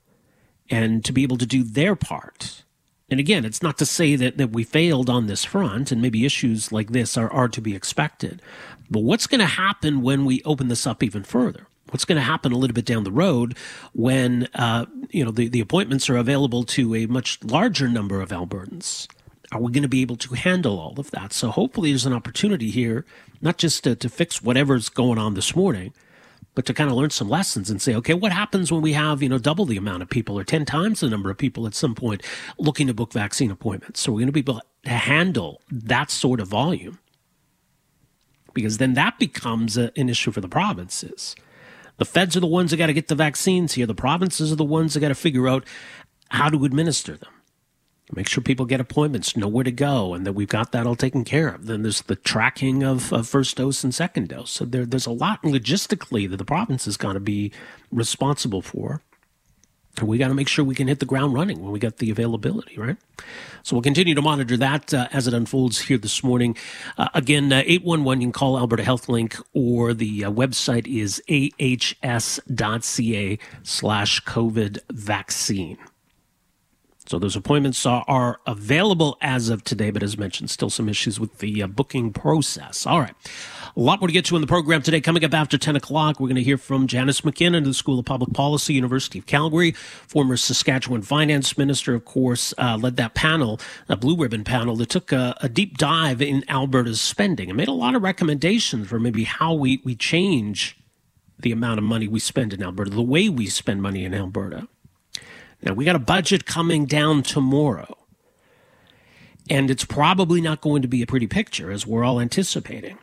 and 0.71 1.05
to 1.05 1.13
be 1.13 1.25
able 1.25 1.39
to 1.39 1.47
do 1.47 1.65
their 1.65 1.97
part 1.97 2.63
and 3.13 3.21
again, 3.21 3.45
it's 3.45 3.63
not 3.63 3.77
to 3.77 3.85
say 3.85 4.17
that, 4.17 4.39
that 4.39 4.53
we 4.53 4.65
failed 4.65 5.11
on 5.11 5.27
this 5.27 5.45
front, 5.45 5.93
and 5.93 6.01
maybe 6.01 6.25
issues 6.25 6.73
like 6.73 6.93
this 6.93 7.19
are, 7.19 7.31
are 7.31 7.47
to 7.47 7.61
be 7.61 7.77
expected. 7.77 8.41
But 8.91 9.01
what's 9.01 9.27
going 9.27 9.41
to 9.41 9.47
happen 9.47 10.01
when 10.01 10.25
we 10.25 10.41
open 10.47 10.69
this 10.69 10.87
up 10.87 11.03
even 11.03 11.23
further? 11.23 11.67
What's 11.91 12.07
going 12.07 12.17
to 12.17 12.23
happen 12.23 12.53
a 12.53 12.57
little 12.57 12.73
bit 12.73 12.87
down 12.87 13.05
the 13.05 13.13
road 13.13 13.55
when 13.93 14.49
uh, 14.55 14.87
you 15.11 15.27
know 15.27 15.31
the, 15.31 15.49
the 15.49 15.61
appointments 15.61 16.09
are 16.09 16.17
available 16.17 16.65
to 16.65 16.95
a 16.95 17.05
much 17.05 17.39
larger 17.45 17.87
number 17.87 18.23
of 18.23 18.31
Albertans? 18.31 19.09
Are 19.53 19.61
we 19.61 19.73
going 19.73 19.83
to 19.83 19.89
be 19.89 20.01
able 20.01 20.17
to 20.17 20.33
handle 20.33 20.81
all 20.81 20.99
of 20.99 21.11
that? 21.11 21.35
So 21.35 21.51
hopefully, 21.51 21.91
there's 21.91 22.07
an 22.07 22.15
opportunity 22.15 22.71
here, 22.71 23.05
not 23.43 23.59
just 23.59 23.85
to, 23.85 23.95
to 23.95 24.09
fix 24.09 24.41
whatever's 24.41 24.89
going 24.89 25.19
on 25.19 25.35
this 25.35 25.55
morning, 25.55 25.93
but 26.55 26.67
to 26.67 26.75
kind 26.75 26.91
of 26.91 26.97
learn 26.97 27.11
some 27.11 27.29
lessons 27.29 27.71
and 27.71 27.81
say, 27.81 27.95
okay, 27.95 28.15
what 28.15 28.33
happens 28.33 28.71
when 28.71 28.83
we 28.83 28.93
have, 28.93 29.23
you 29.23 29.29
know, 29.29 29.39
double 29.39 29.65
the 29.65 29.77
amount 29.77 30.03
of 30.03 30.11
people 30.11 30.39
or 30.39 30.45
10 30.45 30.65
times 30.65 31.01
the 31.01 31.09
number 31.09 31.31
of 31.31 31.39
people 31.39 31.67
at 31.67 31.75
some 31.75 31.95
point 31.95 32.23
looking 32.59 32.87
to 32.87 32.95
book 32.95 33.13
vaccine 33.13 33.51
appointments? 33.51 34.01
So 34.01 34.13
we're 34.13 34.19
going 34.19 34.27
to 34.27 34.33
be 34.33 34.41
able 34.41 34.61
to 34.85 34.91
handle 34.91 35.63
that 35.71 36.11
sort 36.11 36.41
of 36.41 36.49
volume 36.49 36.99
because 38.55 38.79
then 38.79 38.95
that 38.95 39.19
becomes 39.19 39.79
a, 39.79 39.93
an 39.97 40.09
issue 40.09 40.31
for 40.31 40.41
the 40.41 40.49
provinces. 40.49 41.35
The 41.97 42.05
feds 42.05 42.37
are 42.37 42.41
the 42.41 42.47
ones 42.47 42.71
that 42.71 42.77
got 42.77 42.87
to 42.87 42.93
get 42.93 43.09
the 43.09 43.15
vaccines 43.15 43.75
here. 43.75 43.87
The 43.87 43.95
provinces 43.95 44.53
are 44.53 44.57
the 44.57 44.65
ones 44.65 44.95
that 44.95 45.01
got 45.01 45.09
to 45.09 45.15
figure 45.15 45.49
out 45.49 45.65
how 46.29 46.49
to 46.49 46.65
administer 46.65 47.17
them 47.17 47.31
make 48.15 48.29
sure 48.29 48.43
people 48.43 48.67
get 48.67 48.81
appointments, 48.81 49.37
know 49.37 49.49
where 49.49 49.65
to 49.65 49.73
go, 49.73 50.15
and 50.15 50.27
that 50.27 50.35
we've 50.35 50.49
got 50.49 50.73
that 50.73 50.87
all 50.87 50.97
taken 50.97 51.25
care 51.25 51.49
of. 51.49 51.67
Then 51.67 51.83
there's 51.83 52.03
the 52.03 52.17
tracking 52.17 52.83
of, 52.83 53.13
of 53.13 53.27
first 53.27 53.57
dose 53.57 53.83
and 53.83 53.95
second 53.95 54.29
dose. 54.29 54.51
So 54.51 54.65
there, 54.65 54.85
there's 54.85 55.07
a 55.07 55.13
lot 55.13 55.43
logistically 55.43 56.29
that 56.31 56.37
the 56.37 56.45
province 56.45 56.87
is 56.87 56.97
going 56.97 57.15
to 57.15 57.21
be 57.21 57.53
responsible 57.91 58.63
for. 58.63 59.03
And 59.99 60.09
we 60.09 60.17
got 60.17 60.29
to 60.29 60.35
make 60.35 60.49
sure 60.49 60.65
we 60.65 60.75
can 60.75 60.89
hit 60.89 61.01
the 61.01 61.07
ground 61.07 61.35
running 61.35 61.63
when 61.63 61.71
we 61.71 61.79
get 61.79 61.99
the 61.99 62.11
availability, 62.11 62.79
right? 62.79 62.97
So 63.63 63.77
we'll 63.77 63.83
continue 63.83 64.15
to 64.15 64.23
monitor 64.23 64.57
that 64.57 64.95
uh, 64.95 65.09
as 65.13 65.27
it 65.27 65.35
unfolds 65.35 65.83
here 65.83 65.99
this 65.99 66.25
morning. 66.25 66.57
Uh, 66.97 67.09
again, 67.13 67.53
uh, 67.53 67.63
811, 67.67 68.23
you 68.23 68.27
can 68.29 68.33
call 68.33 68.59
Alberta 68.59 68.85
Health 68.85 69.11
Link 69.11 69.37
or 69.53 69.93
the 69.93 70.25
uh, 70.25 70.31
website 70.31 70.87
is 70.87 71.23
ahs.ca 71.29 73.39
slash 73.63 74.25
COVID 74.25 74.79
vaccine. 74.91 75.77
So 77.13 77.19
those 77.19 77.37
appointments 77.37 77.85
are, 77.85 78.07
are, 78.09 78.41
available 78.47 79.19
as 79.21 79.51
of 79.51 79.63
today, 79.65 79.91
but 79.91 80.03
as 80.03 80.17
mentioned, 80.17 80.49
still 80.49 80.71
some 80.71 80.89
issues 80.89 81.21
with 81.21 81.41
the 81.41 81.63
uh, 81.63 81.67
booking 81.67 82.11
process. 82.11 82.87
All 82.87 83.01
right. 83.01 83.13
A 83.77 83.81
lot 83.81 84.01
more 84.01 84.07
to 84.07 84.15
get 84.15 84.25
to 84.25 84.35
in 84.35 84.41
the 84.41 84.47
program 84.47 84.81
today. 84.81 85.03
Coming 85.03 85.23
up 85.23 85.35
after 85.35 85.59
10 85.59 85.77
o'clock, 85.77 86.19
we're 86.19 86.29
going 86.29 86.37
to 86.37 86.43
hear 86.43 86.57
from 86.57 86.87
Janice 86.87 87.23
MacKinnon 87.23 87.65
of 87.65 87.69
the 87.69 87.75
School 87.75 87.99
of 87.99 88.07
Public 88.07 88.33
Policy, 88.33 88.73
University 88.73 89.19
of 89.19 89.27
Calgary, 89.27 89.73
former 89.73 90.39
Saskatchewan 90.39 91.03
finance 91.03 91.59
minister, 91.59 91.95
of 91.95 92.07
course, 92.07 92.55
uh, 92.57 92.79
led 92.81 92.97
that 92.97 93.13
panel, 93.13 93.61
a 93.91 93.97
blue 93.97 94.17
ribbon 94.17 94.43
panel 94.43 94.75
that 94.77 94.89
took 94.89 95.13
a, 95.13 95.37
a 95.43 95.51
deep 95.51 95.77
dive 95.77 96.23
in 96.23 96.47
Alberta's 96.49 97.03
spending 97.03 97.51
and 97.51 97.59
made 97.59 97.69
a 97.69 97.73
lot 97.73 97.95
of 97.95 98.03
recommendations 98.03 98.89
for 98.89 98.99
maybe 98.99 99.25
how 99.25 99.53
we, 99.53 99.83
we 99.85 99.95
change 99.95 100.79
the 101.39 101.53
amount 101.53 101.77
of 101.77 101.85
money 101.85 102.09
we 102.09 102.21
spend 102.21 102.55
in 102.55 102.63
Alberta, 102.63 102.91
the 102.91 103.03
way 103.03 103.29
we 103.29 103.49
spend 103.49 103.83
money 103.83 104.07
in 104.07 104.15
Alberta. 104.15 104.67
Now, 105.63 105.75
we 105.75 105.85
got 105.85 105.97
a 105.97 106.01
budget 106.01 106.45
coming 106.45 106.87
down 106.87 107.23
tomorrow, 107.23 107.97
and 109.49 109.71
it's 109.71 109.85
probably 109.85 110.41
not 110.41 110.61
going 110.61 110.83
to 110.83 110.89
be 110.89 111.03
a 111.03 111.07
pretty 111.07 111.29
picture 111.29 111.71
as 111.71 111.87
we're 111.87 112.05
all 112.05 112.21
anticipating. 112.21 112.99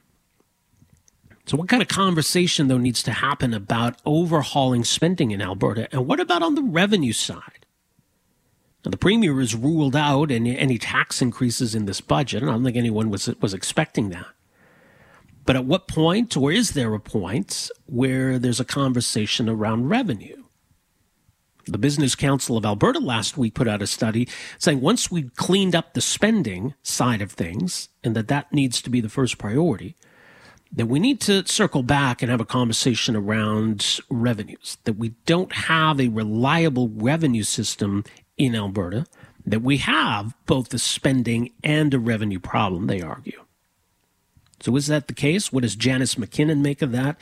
So, 1.46 1.58
what 1.58 1.70
kind 1.70 1.82
of 1.82 1.88
conversation, 1.88 2.68
though, 2.68 2.78
needs 2.78 3.02
to 3.04 3.12
happen 3.12 3.54
about 3.54 3.98
overhauling 4.06 4.84
spending 4.84 5.32
in 5.32 5.42
Alberta? 5.42 5.88
And 5.92 6.06
what 6.06 6.20
about 6.20 6.44
on 6.44 6.56
the 6.56 6.62
revenue 6.62 7.14
side? 7.14 7.66
Now, 8.86 8.92
the 8.92 8.98
premier 8.98 9.40
has 9.40 9.56
ruled 9.56 9.96
out 9.96 10.30
any, 10.30 10.58
any 10.58 10.78
tax 10.78 11.22
increases 11.22 11.74
in 11.74 11.86
this 11.86 12.02
budget, 12.02 12.44
I 12.44 12.48
don't 12.48 12.64
think 12.64 12.78
anyone 12.78 13.10
was, 13.10 13.28
was 13.42 13.54
expecting 13.54 14.10
that. 14.10 14.28
But 15.46 15.56
at 15.56 15.66
what 15.66 15.88
point, 15.88 16.38
or 16.38 16.52
is 16.52 16.72
there 16.72 16.94
a 16.94 17.00
point, 17.00 17.72
where 17.88 18.38
there's 18.38 18.60
a 18.60 18.66
conversation 18.66 19.50
around 19.50 19.90
revenue? 19.90 20.44
The 21.72 21.78
Business 21.78 22.16
Council 22.16 22.58
of 22.58 22.66
Alberta 22.66 23.00
last 23.00 23.38
week 23.38 23.54
put 23.54 23.68
out 23.68 23.82
a 23.82 23.88
study 23.88 24.28
saying 24.58 24.82
once 24.82 25.12
we 25.12 25.30
cleaned 25.36 25.76
up 25.76 25.94
the 25.94 26.02
spending 26.02 26.74
side 26.82 27.22
of 27.22 27.32
things, 27.32 27.90
and 28.04 28.16
that 28.16 28.28
that 28.28 28.52
needs 28.52 28.82
to 28.82 28.90
be 28.90 29.02
the 29.02 29.10
first 29.10 29.38
priority, 29.38 29.96
that 30.72 30.88
we 30.88 31.00
need 31.00 31.20
to 31.22 31.46
circle 31.48 31.84
back 31.84 32.22
and 32.22 32.32
have 32.32 32.42
a 32.42 32.46
conversation 32.46 33.16
around 33.16 34.00
revenues, 34.10 34.78
that 34.84 34.94
we 34.94 35.10
don't 35.26 35.54
have 35.54 36.00
a 36.00 36.08
reliable 36.08 36.90
revenue 36.90 37.44
system 37.44 38.04
in 38.38 38.56
Alberta, 38.56 39.06
that 39.46 39.62
we 39.62 39.78
have 39.78 40.36
both 40.46 40.70
the 40.70 40.80
spending 40.80 41.52
and 41.64 41.94
a 41.94 42.00
revenue 42.00 42.40
problem, 42.40 42.88
they 42.88 43.02
argue. 43.02 43.44
So 44.62 44.76
is 44.76 44.88
that 44.88 45.08
the 45.08 45.14
case? 45.14 45.54
What 45.54 45.64
does 45.64 45.76
Janice 45.76 46.18
MacKinnon 46.18 46.62
make 46.62 46.82
of 46.82 46.92
that? 46.92 47.20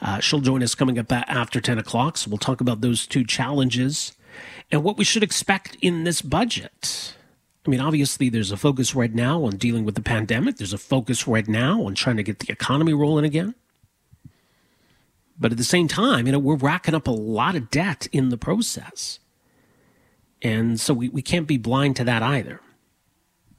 Uh, 0.00 0.20
she'll 0.20 0.40
join 0.40 0.62
us 0.62 0.74
coming 0.74 0.98
up 0.98 1.10
after 1.12 1.60
10 1.60 1.78
o'clock. 1.78 2.16
So 2.16 2.30
we'll 2.30 2.38
talk 2.38 2.60
about 2.60 2.80
those 2.80 3.06
two 3.06 3.24
challenges 3.24 4.12
and 4.70 4.84
what 4.84 4.96
we 4.96 5.04
should 5.04 5.22
expect 5.22 5.76
in 5.80 6.04
this 6.04 6.22
budget. 6.22 7.14
I 7.66 7.70
mean, 7.70 7.80
obviously, 7.80 8.28
there's 8.28 8.52
a 8.52 8.56
focus 8.56 8.94
right 8.94 9.12
now 9.12 9.44
on 9.44 9.56
dealing 9.56 9.84
with 9.84 9.94
the 9.94 10.00
pandemic. 10.00 10.56
There's 10.56 10.72
a 10.72 10.78
focus 10.78 11.26
right 11.26 11.46
now 11.46 11.82
on 11.82 11.94
trying 11.94 12.16
to 12.16 12.22
get 12.22 12.38
the 12.38 12.52
economy 12.52 12.94
rolling 12.94 13.24
again. 13.24 13.54
But 15.38 15.52
at 15.52 15.58
the 15.58 15.64
same 15.64 15.86
time, 15.86 16.26
you 16.26 16.32
know, 16.32 16.38
we're 16.38 16.56
racking 16.56 16.94
up 16.94 17.06
a 17.06 17.12
lot 17.12 17.54
of 17.54 17.70
debt 17.70 18.08
in 18.12 18.30
the 18.30 18.38
process. 18.38 19.20
And 20.42 20.80
so 20.80 20.94
we, 20.94 21.08
we 21.08 21.22
can't 21.22 21.46
be 21.46 21.58
blind 21.58 21.96
to 21.96 22.04
that 22.04 22.22
either. 22.22 22.60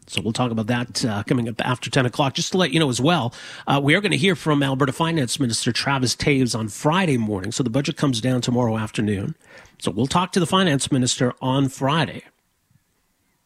So 0.10 0.22
we'll 0.22 0.34
talk 0.34 0.52
about 0.52 0.68
that 0.68 1.06
uh, 1.06 1.24
coming 1.24 1.48
up 1.48 1.64
after 1.64 1.90
10 1.90 2.08
o'clock. 2.08 2.34
Just 2.34 2.52
to 2.54 2.58
let 2.58 2.72
you 2.72 2.80
know 2.80 2.90
as 2.90 3.00
well, 3.00 3.32
uh, 3.68 3.80
we 3.82 3.94
are 3.94 4.02
going 4.02 4.12
to 4.12 4.18
hear 4.18 4.36
from 4.36 4.64
Alberta 4.64 4.92
Finance 4.92 5.40
Minister 5.40 5.72
Travis 5.72 6.16
Toews 6.16 6.58
on 6.58 6.68
Friday 6.68 7.18
morning. 7.18 7.52
So 7.52 7.62
the 7.62 7.70
budget 7.70 7.96
comes 7.96 8.20
down 8.20 8.42
tomorrow 8.42 8.76
afternoon. 8.76 9.36
So 9.78 9.92
we'll 9.92 10.08
talk 10.08 10.32
to 10.32 10.40
the 10.40 10.48
Finance 10.48 10.92
Minister 10.92 11.34
on 11.42 11.70
Friday 11.70 12.24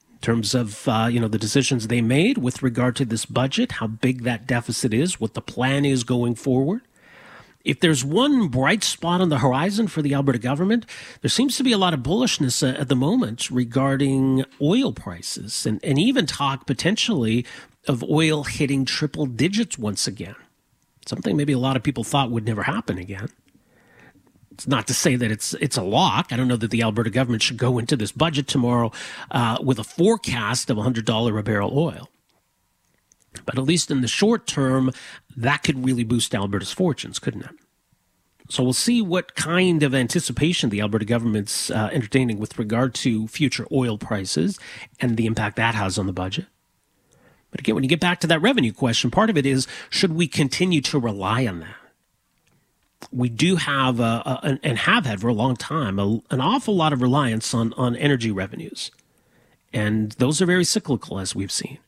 in 0.10 0.19
terms 0.21 0.56
of 0.56 0.88
uh, 0.88 1.10
you 1.12 1.19
know 1.19 1.28
the 1.28 1.38
decisions 1.38 1.88
they 1.88 2.02
made 2.02 2.38
with 2.38 2.63
regard 2.63 2.95
to 2.95 3.06
this 3.06 3.26
budget, 3.26 3.73
how 3.73 3.88
big 3.88 4.23
that 4.23 4.47
deficit 4.47 4.93
is, 4.93 5.19
what 5.19 5.34
the 5.34 5.41
plan 5.41 5.84
is 5.84 6.06
going 6.06 6.34
forward. 6.34 6.82
If 7.63 7.80
there's 7.80 8.04
one 8.04 8.49
bright 8.49 8.84
spot 8.84 9.21
on 9.21 9.30
the 9.30 9.39
horizon 9.39 9.88
for 9.88 10.02
the 10.02 10.13
Alberta 10.13 10.39
government, 10.39 10.86
there 11.21 11.30
seems 11.30 11.56
to 11.58 11.63
be 11.63 11.71
a 11.71 11.78
lot 11.78 11.93
of 11.93 12.02
bullishness 12.02 12.62
uh, 12.62 12.78
at 12.78 12.89
the 12.89 12.95
moment 12.95 13.49
regarding 13.49 14.43
oil 14.62 14.91
prices 14.91 15.65
and, 15.65 15.84
and 15.84 15.97
even 15.97 16.26
talk 16.26 16.67
potentially 16.67 17.45
of 17.88 18.04
oil 18.04 18.43
hitting 18.43 18.84
triple 18.84 19.26
digits 19.26 19.78
once 19.78 20.08
again. 20.08 20.36
Something 21.06 21.38
maybe 21.38 21.54
a 21.54 21.60
lot 21.60 21.78
of 21.78 21.84
people 21.84 22.04
thought 22.04 22.32
would 22.32 22.45
never 22.45 22.63
happen 22.63 22.97
again. 22.97 23.30
It's 24.52 24.67
not 24.67 24.86
to 24.88 24.93
say 24.93 25.15
that 25.15 25.32
it's 25.32 25.54
it's 25.56 25.78
a 25.78 25.82
lock. 25.82 26.28
I 26.32 26.38
don't 26.38 26.47
know 26.47 26.58
that 26.58 26.69
the 26.69 26.84
Alberta 26.84 27.10
government 27.10 27.41
should 27.41 27.58
go 27.58 27.80
into 27.80 27.95
this 27.95 28.12
budget 28.12 28.47
tomorrow 28.47 28.91
uh, 29.32 29.58
with 29.63 29.80
a 29.80 29.84
forecast 29.84 30.69
of 30.69 30.78
$100 30.78 31.39
a 31.39 31.43
barrel 31.43 31.78
oil. 31.78 32.10
But 33.46 33.58
at 33.58 33.63
least 33.63 33.91
in 33.91 34.02
the 34.02 34.08
short 34.08 34.48
term, 34.48 34.91
that 35.36 35.63
could 35.63 35.86
really 35.86 36.04
boost 36.04 36.36
Alberta's 36.36 36.72
fortunes, 36.72 37.19
couldn't 37.19 37.43
it? 37.43 37.52
So 38.50 38.63
we'll 38.63 38.74
see 38.74 39.02
what 39.02 39.36
kind 39.36 39.84
of 39.84 39.96
anticipation 39.96 40.69
the 40.69 40.82
Alberta 40.82 41.06
government's 41.06 41.72
uh, 41.72 41.89
entertaining 41.91 42.39
with 42.39 42.60
regard 42.60 42.93
to 42.96 43.28
future 43.28 43.65
oil 43.72 43.98
prices 43.98 44.60
and 45.00 45.17
the 45.17 45.26
impact 45.26 45.56
that 45.56 45.76
has 45.76 45.98
on 45.98 46.08
the 46.08 46.13
budget. 46.13 46.46
But 47.52 47.62
again, 47.62 47.76
when 47.76 47.84
you 47.84 47.89
get 47.89 48.00
back 48.00 48.19
to 48.22 48.28
that 48.28 48.41
revenue 48.41 48.74
question, 48.74 49.12
part 49.12 49.30
of 49.30 49.38
it 49.38 49.46
is 49.46 49.67
should 49.89 50.13
we 50.13 50.28
continue 50.28 50.82
to 50.82 51.00
rely 51.00 51.48
on 51.48 51.60
that? 51.62 51.76
We 53.12 53.30
do 53.30 53.58
have, 53.58 54.00
a, 54.00 54.24
a, 54.26 54.60
and 54.63 54.78
have 54.80 55.06
had 55.06 55.22
for 55.22 55.28
a 55.28 55.34
long 55.34 55.56
time, 55.56 56.00
a, 56.00 56.22
an 56.32 56.41
awful 56.41 56.76
lot 56.76 56.93
of 56.93 57.02
reliance 57.02 57.54
on, 57.54 57.74
on 57.74 57.96
energy 57.96 58.32
revenues 58.32 58.91
And 59.74 60.12
those 60.13 60.41
are 60.41 60.46
very 60.46 60.63
cyclical, 60.63 61.19
as 61.19 61.36
we've 61.36 61.52
seen. 61.52 61.80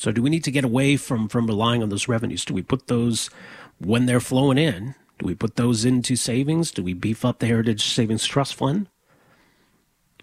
So, 0.00 0.10
do 0.10 0.22
we 0.22 0.30
need 0.30 0.44
to 0.44 0.50
get 0.50 0.64
away 0.64 0.96
from, 0.96 1.28
from 1.28 1.46
relying 1.46 1.82
on 1.82 1.90
those 1.90 2.08
revenues? 2.08 2.46
Do 2.46 2.54
we 2.54 2.62
put 2.62 2.86
those 2.86 3.28
when 3.76 4.06
they're 4.06 4.18
flowing 4.18 4.56
in? 4.56 4.94
Do 5.18 5.26
we 5.26 5.34
put 5.34 5.56
those 5.56 5.84
into 5.84 6.16
savings? 6.16 6.70
Do 6.70 6.82
we 6.82 6.94
beef 6.94 7.22
up 7.22 7.38
the 7.38 7.46
Heritage 7.46 7.84
Savings 7.84 8.24
Trust 8.24 8.54
Fund? 8.54 8.86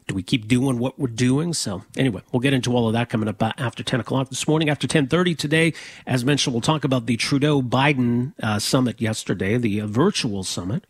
Do 0.07 0.15
we 0.15 0.23
keep 0.23 0.47
doing 0.47 0.79
what 0.79 0.97
we're 0.97 1.05
doing? 1.05 1.53
So 1.53 1.83
anyway, 1.95 2.23
we'll 2.31 2.39
get 2.39 2.53
into 2.53 2.73
all 2.73 2.87
of 2.87 2.93
that 2.93 3.09
coming 3.09 3.29
up 3.29 3.43
uh, 3.43 3.51
after 3.59 3.83
10 3.83 3.99
o'clock 3.99 4.29
this 4.29 4.47
morning. 4.47 4.67
After 4.67 4.87
10.30 4.87 5.37
today, 5.37 5.73
as 6.07 6.25
mentioned, 6.25 6.55
we'll 6.55 6.61
talk 6.61 6.83
about 6.83 7.05
the 7.05 7.15
Trudeau-Biden 7.15 8.33
uh, 8.41 8.57
summit 8.57 8.99
yesterday, 8.99 9.57
the 9.57 9.81
uh, 9.81 9.85
virtual 9.85 10.43
summit. 10.43 10.87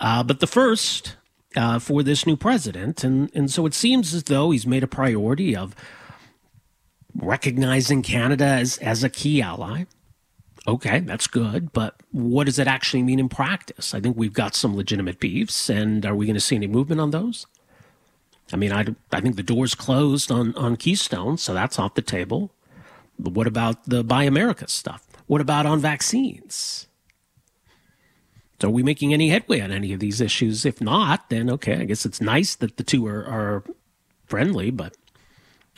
Uh, 0.00 0.24
but 0.24 0.40
the 0.40 0.48
first 0.48 1.14
uh, 1.54 1.78
for 1.78 2.02
this 2.02 2.26
new 2.26 2.36
president. 2.36 3.04
And, 3.04 3.30
and 3.36 3.48
so 3.52 3.66
it 3.66 3.74
seems 3.74 4.12
as 4.14 4.24
though 4.24 4.50
he's 4.50 4.66
made 4.66 4.82
a 4.82 4.88
priority 4.88 5.54
of 5.54 5.76
recognizing 7.16 8.02
Canada 8.02 8.44
as, 8.44 8.78
as 8.78 9.04
a 9.04 9.10
key 9.10 9.40
ally. 9.42 9.84
Okay, 10.66 11.00
that's 11.00 11.26
good, 11.26 11.72
but 11.72 11.94
what 12.10 12.44
does 12.44 12.58
it 12.58 12.66
actually 12.66 13.02
mean 13.02 13.18
in 13.18 13.28
practice? 13.28 13.92
I 13.92 14.00
think 14.00 14.16
we've 14.16 14.32
got 14.32 14.54
some 14.54 14.74
legitimate 14.74 15.20
beefs, 15.20 15.68
and 15.68 16.06
are 16.06 16.14
we 16.14 16.24
going 16.24 16.34
to 16.34 16.40
see 16.40 16.56
any 16.56 16.66
movement 16.66 17.02
on 17.02 17.10
those? 17.10 17.46
I 18.52 18.56
mean, 18.56 18.72
I, 18.72 18.86
I 19.12 19.20
think 19.20 19.36
the 19.36 19.42
door's 19.42 19.74
closed 19.74 20.32
on, 20.32 20.54
on 20.54 20.76
Keystone, 20.76 21.36
so 21.36 21.52
that's 21.52 21.78
off 21.78 21.94
the 21.94 22.02
table. 22.02 22.50
But 23.18 23.34
what 23.34 23.46
about 23.46 23.84
the 23.84 24.02
Buy 24.02 24.24
America 24.24 24.68
stuff? 24.68 25.06
What 25.26 25.40
about 25.40 25.66
on 25.66 25.80
vaccines? 25.80 26.86
So 28.60 28.68
are 28.68 28.70
we 28.70 28.82
making 28.82 29.12
any 29.12 29.28
headway 29.28 29.60
on 29.60 29.70
any 29.70 29.92
of 29.92 30.00
these 30.00 30.22
issues? 30.22 30.64
If 30.64 30.80
not, 30.80 31.28
then 31.28 31.50
okay, 31.50 31.76
I 31.76 31.84
guess 31.84 32.06
it's 32.06 32.22
nice 32.22 32.54
that 32.54 32.78
the 32.78 32.82
two 32.82 33.06
are, 33.06 33.26
are 33.26 33.64
friendly, 34.24 34.70
but 34.70 34.96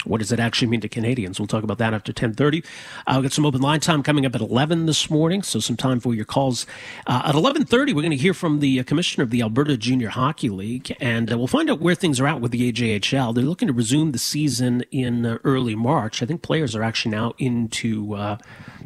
what 0.05 0.19
does 0.19 0.31
it 0.31 0.39
actually 0.39 0.69
mean 0.69 0.81
to 0.81 0.89
Canadians? 0.89 1.41
We'll 1.41 1.47
talk 1.47 1.65
about 1.65 1.79
that 1.79 1.95
after 1.95 2.11
1030. 2.11 2.63
I'll 3.07 3.23
got 3.23 3.33
some 3.33 3.47
open 3.47 3.61
line 3.61 3.81
time 3.81 4.03
coming 4.03 4.27
up 4.27 4.35
at 4.35 4.41
11 4.41 4.87
this 4.87 5.11
morning, 5.11 5.43
so 5.43 5.59
some 5.59 5.77
time 5.77 6.01
for 6.01 6.15
your 6.15 6.25
calls. 6.25 6.67
Uh, 7.07 7.23
at 7.25 7.35
1130, 7.35 7.93
we're 7.93 8.03
going 8.03 8.11
to 8.11 8.17
hear 8.17 8.35
from 8.35 8.61
the 8.61 8.79
uh, 8.79 8.85
commissioner 8.85 9.25
of 9.25 9.31
the 9.31 9.43
Alberta 9.43 9.77
Junior 9.77 10.11
Hockey 10.11 10.49
League, 10.49 10.95
and 11.01 11.33
uh, 11.33 11.39
we'll 11.39 11.47
find 11.47 11.71
out 11.71 11.81
where 11.81 11.95
things 11.95 12.21
are 12.21 12.27
at 12.27 12.41
with 12.41 12.53
the 12.53 12.73
AJHL. 12.73 13.35
They're 13.35 13.45
looking 13.45 13.69
to 13.69 13.75
resume 13.75 14.13
the 14.13 14.19
season 14.19 14.83
in 14.91 15.25
uh, 15.25 15.39
early 15.45 15.75
March. 15.75 16.23
I 16.23 16.27
think 16.27 16.43
players 16.43 16.77
are 16.77 16.83
actually 16.83 17.13
now 17.13 17.33
into 17.39 18.15
uh, 18.15 18.39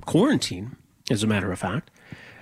quarantine, 0.07 0.77
as 1.11 1.23
a 1.23 1.27
matter 1.27 1.51
of 1.53 1.59
fact 1.59 1.90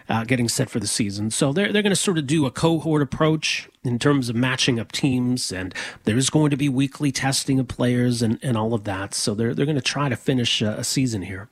uh, 0.08 0.24
getting 0.24 0.48
set 0.48 0.70
for 0.70 0.80
the 0.80 0.86
season. 0.86 1.30
So 1.30 1.52
they're, 1.52 1.72
they're 1.72 1.82
going 1.82 1.90
to 1.90 1.96
sort 1.96 2.18
of 2.18 2.26
do 2.26 2.46
a 2.46 2.50
cohort 2.50 3.02
approach 3.02 3.68
in 3.84 3.98
terms 3.98 4.28
of 4.28 4.36
matching 4.36 4.80
up 4.80 4.92
teams, 4.92 5.52
and 5.52 5.74
there's 6.04 6.30
going 6.30 6.50
to 6.50 6.56
be 6.56 6.68
weekly 6.68 7.12
testing 7.12 7.58
of 7.58 7.68
players 7.68 8.22
and, 8.22 8.38
and 8.42 8.56
all 8.56 8.74
of 8.74 8.84
that. 8.84 9.14
So 9.14 9.34
they're, 9.34 9.54
they're 9.54 9.66
going 9.66 9.76
to 9.76 9.82
try 9.82 10.08
to 10.08 10.16
finish 10.16 10.62
a, 10.62 10.78
a 10.78 10.84
season 10.84 11.22
here. 11.22 11.48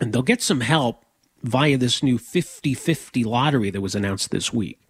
And 0.00 0.12
they'll 0.12 0.22
get 0.22 0.42
some 0.42 0.60
help 0.60 1.04
via 1.42 1.76
this 1.76 2.02
new 2.02 2.18
50 2.18 2.74
50 2.74 3.24
lottery 3.24 3.70
that 3.70 3.80
was 3.80 3.94
announced 3.94 4.30
this 4.30 4.52
week. 4.52 4.80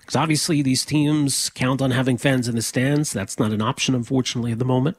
Because 0.00 0.16
obviously, 0.16 0.60
these 0.60 0.84
teams 0.84 1.48
count 1.48 1.80
on 1.80 1.90
having 1.90 2.18
fans 2.18 2.46
in 2.46 2.56
the 2.56 2.62
stands. 2.62 3.12
That's 3.12 3.38
not 3.38 3.52
an 3.52 3.62
option, 3.62 3.94
unfortunately, 3.94 4.52
at 4.52 4.58
the 4.58 4.64
moment. 4.64 4.98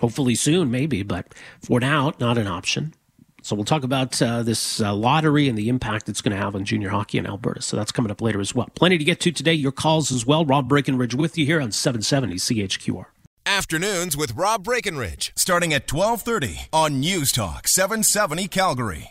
Hopefully 0.00 0.34
soon, 0.34 0.70
maybe, 0.70 1.02
but 1.02 1.34
for 1.60 1.78
now, 1.78 2.14
not 2.18 2.38
an 2.38 2.46
option. 2.46 2.94
So 3.42 3.56
we'll 3.56 3.64
talk 3.64 3.84
about 3.84 4.20
uh, 4.20 4.42
this 4.42 4.80
uh, 4.80 4.94
lottery 4.94 5.48
and 5.48 5.56
the 5.56 5.68
impact 5.68 6.08
it's 6.08 6.20
going 6.20 6.36
to 6.36 6.42
have 6.42 6.54
on 6.54 6.64
junior 6.64 6.90
hockey 6.90 7.18
in 7.18 7.26
Alberta. 7.26 7.62
So 7.62 7.76
that's 7.76 7.92
coming 7.92 8.10
up 8.10 8.20
later 8.20 8.40
as 8.40 8.54
well. 8.54 8.68
Plenty 8.74 8.98
to 8.98 9.04
get 9.04 9.20
to 9.20 9.32
today. 9.32 9.54
Your 9.54 9.72
calls 9.72 10.12
as 10.12 10.26
well. 10.26 10.44
Rob 10.44 10.68
Breckenridge 10.68 11.14
with 11.14 11.38
you 11.38 11.46
here 11.46 11.60
on 11.60 11.72
770 11.72 12.36
CHQR. 12.36 13.06
Afternoons 13.46 14.16
with 14.16 14.36
Rob 14.36 14.64
Breckenridge, 14.64 15.32
starting 15.34 15.72
at 15.72 15.90
1230 15.90 16.68
on 16.72 17.00
News 17.00 17.32
Talk 17.32 17.66
770 17.66 18.48
Calgary. 18.48 19.10